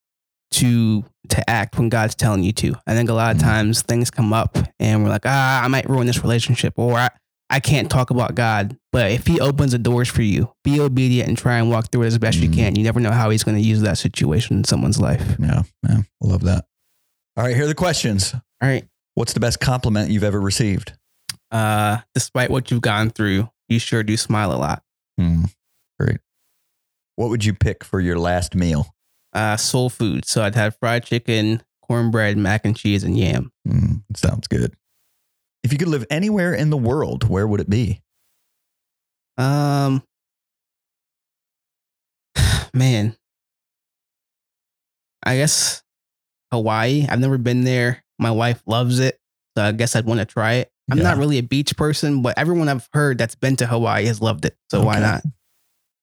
to 0.52 1.04
to 1.30 1.50
act 1.50 1.78
when 1.78 1.88
God's 1.88 2.14
telling 2.14 2.42
you 2.44 2.52
to. 2.52 2.74
I 2.86 2.94
think 2.94 3.08
a 3.10 3.14
lot 3.14 3.34
of 3.34 3.38
Mhm. 3.40 3.44
times 3.44 3.82
things 3.82 4.10
come 4.10 4.32
up 4.32 4.56
and 4.78 5.02
we're 5.02 5.08
like, 5.08 5.24
ah, 5.24 5.64
I 5.64 5.68
might 5.68 5.88
ruin 5.88 6.06
this 6.06 6.22
relationship 6.22 6.74
or 6.76 6.98
I, 6.98 7.08
I 7.52 7.60
can't 7.60 7.90
talk 7.90 8.10
about 8.10 8.34
God. 8.34 8.76
But 8.92 9.10
if 9.12 9.26
he 9.26 9.38
opens 9.40 9.72
the 9.72 9.78
doors 9.78 10.08
for 10.08 10.22
you, 10.22 10.52
be 10.64 10.80
obedient 10.80 11.28
and 11.28 11.36
try 11.38 11.58
and 11.58 11.70
walk 11.70 11.92
through 11.92 12.02
it 12.02 12.06
as 12.08 12.18
best 12.18 12.38
you 12.38 12.48
Mhm. 12.48 12.54
can. 12.54 12.74
You 12.76 12.82
never 12.82 12.98
know 12.98 13.12
how 13.12 13.30
he's 13.30 13.44
going 13.44 13.56
to 13.56 13.62
use 13.62 13.82
that 13.82 13.98
situation 13.98 14.56
in 14.58 14.64
someone's 14.64 14.98
life. 15.00 15.36
yeah 15.38 15.62
yeah 15.88 15.98
I 16.22 16.26
love 16.26 16.42
that 16.42 16.64
all 17.36 17.44
right 17.44 17.54
here 17.54 17.64
are 17.64 17.68
the 17.68 17.74
questions 17.74 18.34
All 18.34 18.68
right. 18.68 18.84
What's 19.14 19.32
the 19.34 19.40
best 19.40 19.60
compliment 19.60 20.10
you've 20.10 20.24
ever 20.24 20.40
received? 20.40 20.92
Uh, 21.50 21.98
despite 22.14 22.48
what 22.50 22.70
you've 22.70 22.80
gone 22.80 23.10
through, 23.10 23.48
you 23.68 23.78
sure 23.78 24.02
do 24.02 24.16
smile 24.16 24.52
a 24.52 24.56
lot. 24.56 24.82
Hmm, 25.18 25.44
great. 26.00 26.18
What 27.16 27.28
would 27.28 27.44
you 27.44 27.52
pick 27.54 27.84
for 27.84 28.00
your 28.00 28.18
last 28.18 28.54
meal? 28.54 28.94
Uh, 29.34 29.56
soul 29.58 29.90
food. 29.90 30.24
So 30.26 30.42
I'd 30.42 30.54
have 30.54 30.76
fried 30.80 31.04
chicken, 31.04 31.62
cornbread, 31.82 32.38
mac 32.38 32.64
and 32.64 32.74
cheese, 32.76 33.04
and 33.04 33.18
yam. 33.18 33.50
Hmm, 33.68 33.96
sounds 34.16 34.48
good. 34.48 34.74
If 35.64 35.72
you 35.72 35.78
could 35.78 35.88
live 35.88 36.04
anywhere 36.10 36.54
in 36.54 36.70
the 36.70 36.76
world, 36.76 37.28
where 37.28 37.46
would 37.46 37.60
it 37.60 37.70
be? 37.70 38.02
Um, 39.38 40.02
man, 42.74 43.16
I 45.22 45.36
guess 45.36 45.82
Hawaii. 46.50 47.06
I've 47.08 47.20
never 47.20 47.38
been 47.38 47.64
there. 47.64 48.02
My 48.18 48.30
wife 48.30 48.62
loves 48.66 48.98
it, 48.98 49.18
so 49.56 49.64
I 49.64 49.72
guess 49.72 49.96
I'd 49.96 50.04
want 50.04 50.20
to 50.20 50.26
try 50.26 50.54
it. 50.54 50.70
I'm 50.90 50.98
Yeah. 50.98 51.04
not 51.04 51.18
really 51.18 51.38
a 51.38 51.42
beach 51.42 51.76
person, 51.76 52.22
but 52.22 52.36
everyone 52.38 52.68
I've 52.68 52.88
heard 52.92 53.18
that's 53.18 53.34
been 53.36 53.56
to 53.56 53.66
Hawaii 53.66 54.06
has 54.06 54.20
loved 54.20 54.44
it. 54.44 54.56
So 54.70 54.82
why 54.82 54.98
not? 54.98 55.22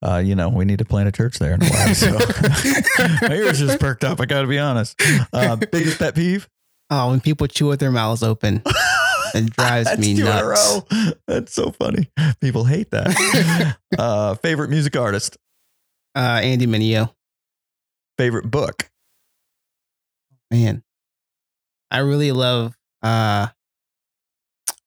Uh, 0.02 0.18
you 0.18 0.34
know, 0.36 0.48
we 0.48 0.64
need 0.64 0.80
to 0.80 0.86
plant 0.86 1.10
a 1.10 1.12
church 1.12 1.38
there 1.40 1.54
in 1.54 1.60
Hawaii. 1.62 1.94
So 1.94 2.12
my 3.28 3.36
ears 3.36 3.60
just 3.60 3.80
perked 3.82 4.06
up. 4.06 4.22
I 4.22 4.26
got 4.26 4.42
to 4.44 4.48
be 4.48 4.58
honest. 4.58 5.00
Uh, 5.34 5.58
biggest 5.58 6.00
pet 6.00 6.16
peeve? 6.16 6.48
Oh, 6.90 7.10
when 7.12 7.20
people 7.20 7.46
chew 7.48 7.68
with 7.68 7.82
their 7.82 7.92
mouths 7.92 8.24
open, 8.24 8.64
it 9.36 9.52
drives 9.52 9.98
me 9.98 10.16
two 10.16 10.22
in 10.22 10.28
a 10.28 10.42
nuts. 10.42 10.82
That's 11.28 11.54
so 11.54 11.72
funny. 11.72 12.10
People 12.42 12.64
hate 12.66 12.92
that. 12.92 13.78
uh, 13.98 14.36
favorite 14.36 14.70
music 14.70 14.96
artist? 14.96 15.38
Uh, 16.16 16.40
Andy 16.44 16.68
Mineo. 16.68 17.14
Favorite 18.18 18.50
book? 18.50 18.90
Man, 20.52 20.84
I 21.92 22.00
really 22.00 22.32
love. 22.32 22.76
uh 23.02 23.48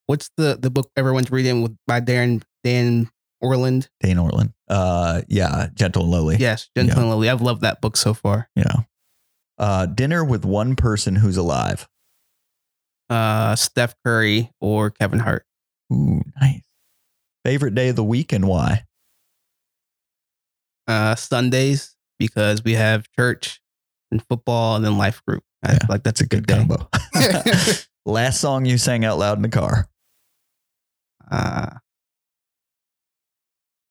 What's 0.06 0.30
the 0.36 0.58
the 0.60 0.68
book 0.68 0.90
everyone's 0.96 1.30
reading 1.30 1.62
with 1.62 1.76
by 1.86 2.00
Darren 2.00 2.42
Dane 2.64 3.08
Ortlund? 3.42 3.88
Dane 4.00 4.16
Ortlund. 4.16 4.52
Uh, 4.68 5.22
yeah, 5.28 5.68
Gentle 5.74 6.02
and 6.02 6.12
Lowly. 6.12 6.36
Yes, 6.36 6.68
Gentle 6.76 7.00
and 7.00 7.10
Lowly. 7.10 7.30
I've 7.30 7.40
loved 7.40 7.62
that 7.62 7.80
book 7.80 7.96
so 7.96 8.12
far. 8.12 8.48
Yeah. 8.56 8.80
Uh, 9.58 9.86
dinner 9.86 10.24
with 10.24 10.44
one 10.44 10.76
person 10.76 11.16
who's 11.16 11.36
alive. 11.36 11.88
Uh, 13.12 13.54
Steph 13.56 13.94
Curry 14.04 14.50
or 14.60 14.90
Kevin 14.90 15.18
Hart. 15.18 15.44
Ooh, 15.92 16.22
nice. 16.40 16.62
Favorite 17.44 17.74
day 17.74 17.88
of 17.90 17.96
the 17.96 18.04
week 18.04 18.32
and 18.32 18.48
why? 18.48 18.84
Uh, 20.88 21.14
Sundays 21.14 21.94
because 22.18 22.64
we 22.64 22.72
have 22.74 23.10
church 23.12 23.60
and 24.10 24.22
football 24.28 24.76
and 24.76 24.84
then 24.84 24.96
life 24.96 25.22
group. 25.26 25.42
I 25.62 25.72
Yeah, 25.72 25.78
feel 25.80 25.86
like 25.90 26.02
that's 26.04 26.20
a 26.22 26.26
good, 26.26 26.46
day. 26.46 26.54
combo. 26.56 26.88
Last 28.06 28.40
song 28.40 28.64
you 28.64 28.78
sang 28.78 29.04
out 29.04 29.18
loud 29.18 29.36
in 29.38 29.42
the 29.42 29.48
car. 29.48 29.88
uh, 31.30 31.68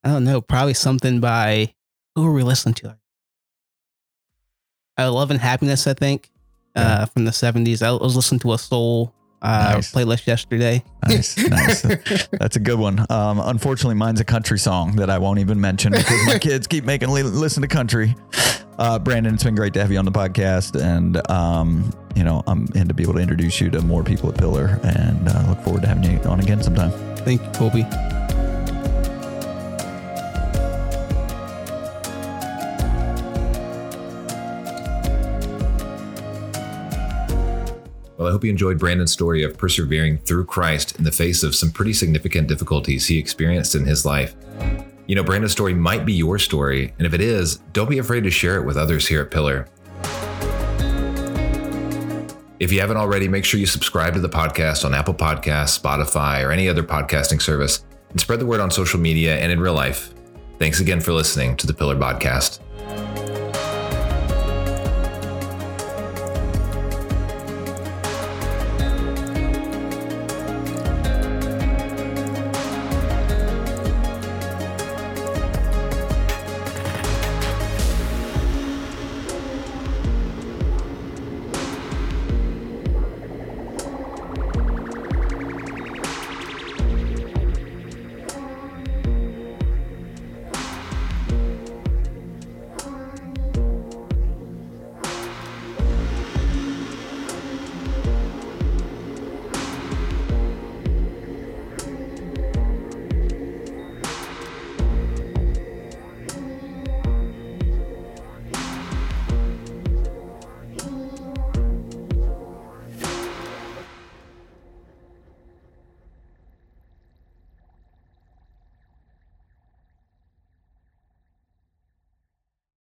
I 0.04 0.08
don't 0.08 0.24
know. 0.24 0.40
Probably 0.40 0.74
something 0.74 1.20
by 1.20 1.74
who 2.16 2.24
were 2.24 2.32
we 2.32 2.42
listening 2.42 2.74
to? 2.74 2.98
Uh, 4.98 5.12
Love 5.12 5.30
and 5.30 5.38
Happiness, 5.40 5.86
I 5.86 5.94
think, 5.94 6.31
uh, 6.76 7.06
from 7.06 7.24
the 7.24 7.30
70s. 7.30 7.82
I 7.82 7.92
was 7.92 8.16
listening 8.16 8.40
to 8.40 8.52
a 8.52 8.58
soul 8.58 9.14
uh, 9.42 9.72
Nice. 9.74 9.92
playlist 9.92 10.26
yesterday. 10.26 10.84
Nice, 11.06 11.36
nice. 11.36 11.82
That's 12.32 12.54
a 12.56 12.60
good 12.60 12.78
one. 12.78 13.04
Um, 13.10 13.40
unfortunately, 13.40 13.96
mine's 13.96 14.20
a 14.20 14.24
country 14.24 14.58
song 14.58 14.94
that 14.96 15.10
I 15.10 15.18
won't 15.18 15.40
even 15.40 15.60
mention 15.60 15.92
because 15.92 16.26
my 16.26 16.38
kids 16.40 16.66
keep 16.68 16.84
making 16.84 17.10
li- 17.10 17.22
listen 17.24 17.60
to 17.62 17.68
country. 17.68 18.14
Uh, 18.78 18.98
Brandon, 18.98 19.34
it's 19.34 19.42
been 19.44 19.54
great 19.56 19.74
to 19.74 19.80
have 19.80 19.90
you 19.92 19.98
on 19.98 20.04
the 20.04 20.12
podcast, 20.12 20.80
and 20.80 21.28
um, 21.30 21.92
you 22.16 22.24
know 22.24 22.42
I'm 22.46 22.66
and 22.74 22.88
to 22.88 22.94
be 22.94 23.02
able 23.02 23.14
to 23.14 23.20
introduce 23.20 23.60
you 23.60 23.68
to 23.70 23.82
more 23.82 24.02
people 24.04 24.28
at 24.30 24.38
Pillar, 24.38 24.78
and 24.84 25.28
uh, 25.28 25.44
look 25.48 25.60
forward 25.60 25.82
to 25.82 25.88
having 25.88 26.04
you 26.04 26.18
on 26.20 26.40
again 26.40 26.62
sometime. 26.62 26.90
Thank 27.18 27.42
you, 27.42 27.50
Colby. 27.50 28.21
Well, 38.22 38.28
I 38.28 38.32
hope 38.34 38.44
you 38.44 38.50
enjoyed 38.50 38.78
Brandon's 38.78 39.10
story 39.10 39.42
of 39.42 39.58
persevering 39.58 40.18
through 40.18 40.44
Christ 40.44 40.96
in 40.96 41.02
the 41.02 41.10
face 41.10 41.42
of 41.42 41.56
some 41.56 41.72
pretty 41.72 41.92
significant 41.92 42.46
difficulties 42.46 43.04
he 43.04 43.18
experienced 43.18 43.74
in 43.74 43.84
his 43.84 44.06
life. 44.06 44.36
You 45.08 45.16
know, 45.16 45.24
Brandon's 45.24 45.50
story 45.50 45.74
might 45.74 46.06
be 46.06 46.12
your 46.12 46.38
story, 46.38 46.94
and 46.98 47.04
if 47.04 47.14
it 47.14 47.20
is, 47.20 47.56
don't 47.72 47.90
be 47.90 47.98
afraid 47.98 48.22
to 48.22 48.30
share 48.30 48.58
it 48.58 48.64
with 48.64 48.76
others 48.76 49.08
here 49.08 49.22
at 49.22 49.32
Pillar. 49.32 49.66
If 52.60 52.70
you 52.70 52.78
haven't 52.78 52.96
already, 52.96 53.26
make 53.26 53.44
sure 53.44 53.58
you 53.58 53.66
subscribe 53.66 54.14
to 54.14 54.20
the 54.20 54.28
podcast 54.28 54.84
on 54.84 54.94
Apple 54.94 55.14
Podcasts, 55.14 55.76
Spotify, 55.80 56.46
or 56.46 56.52
any 56.52 56.68
other 56.68 56.84
podcasting 56.84 57.42
service, 57.42 57.84
and 58.10 58.20
spread 58.20 58.38
the 58.38 58.46
word 58.46 58.60
on 58.60 58.70
social 58.70 59.00
media 59.00 59.36
and 59.36 59.50
in 59.50 59.58
real 59.58 59.74
life. 59.74 60.14
Thanks 60.60 60.78
again 60.78 61.00
for 61.00 61.12
listening 61.12 61.56
to 61.56 61.66
the 61.66 61.74
Pillar 61.74 61.96
Podcast. 61.96 62.60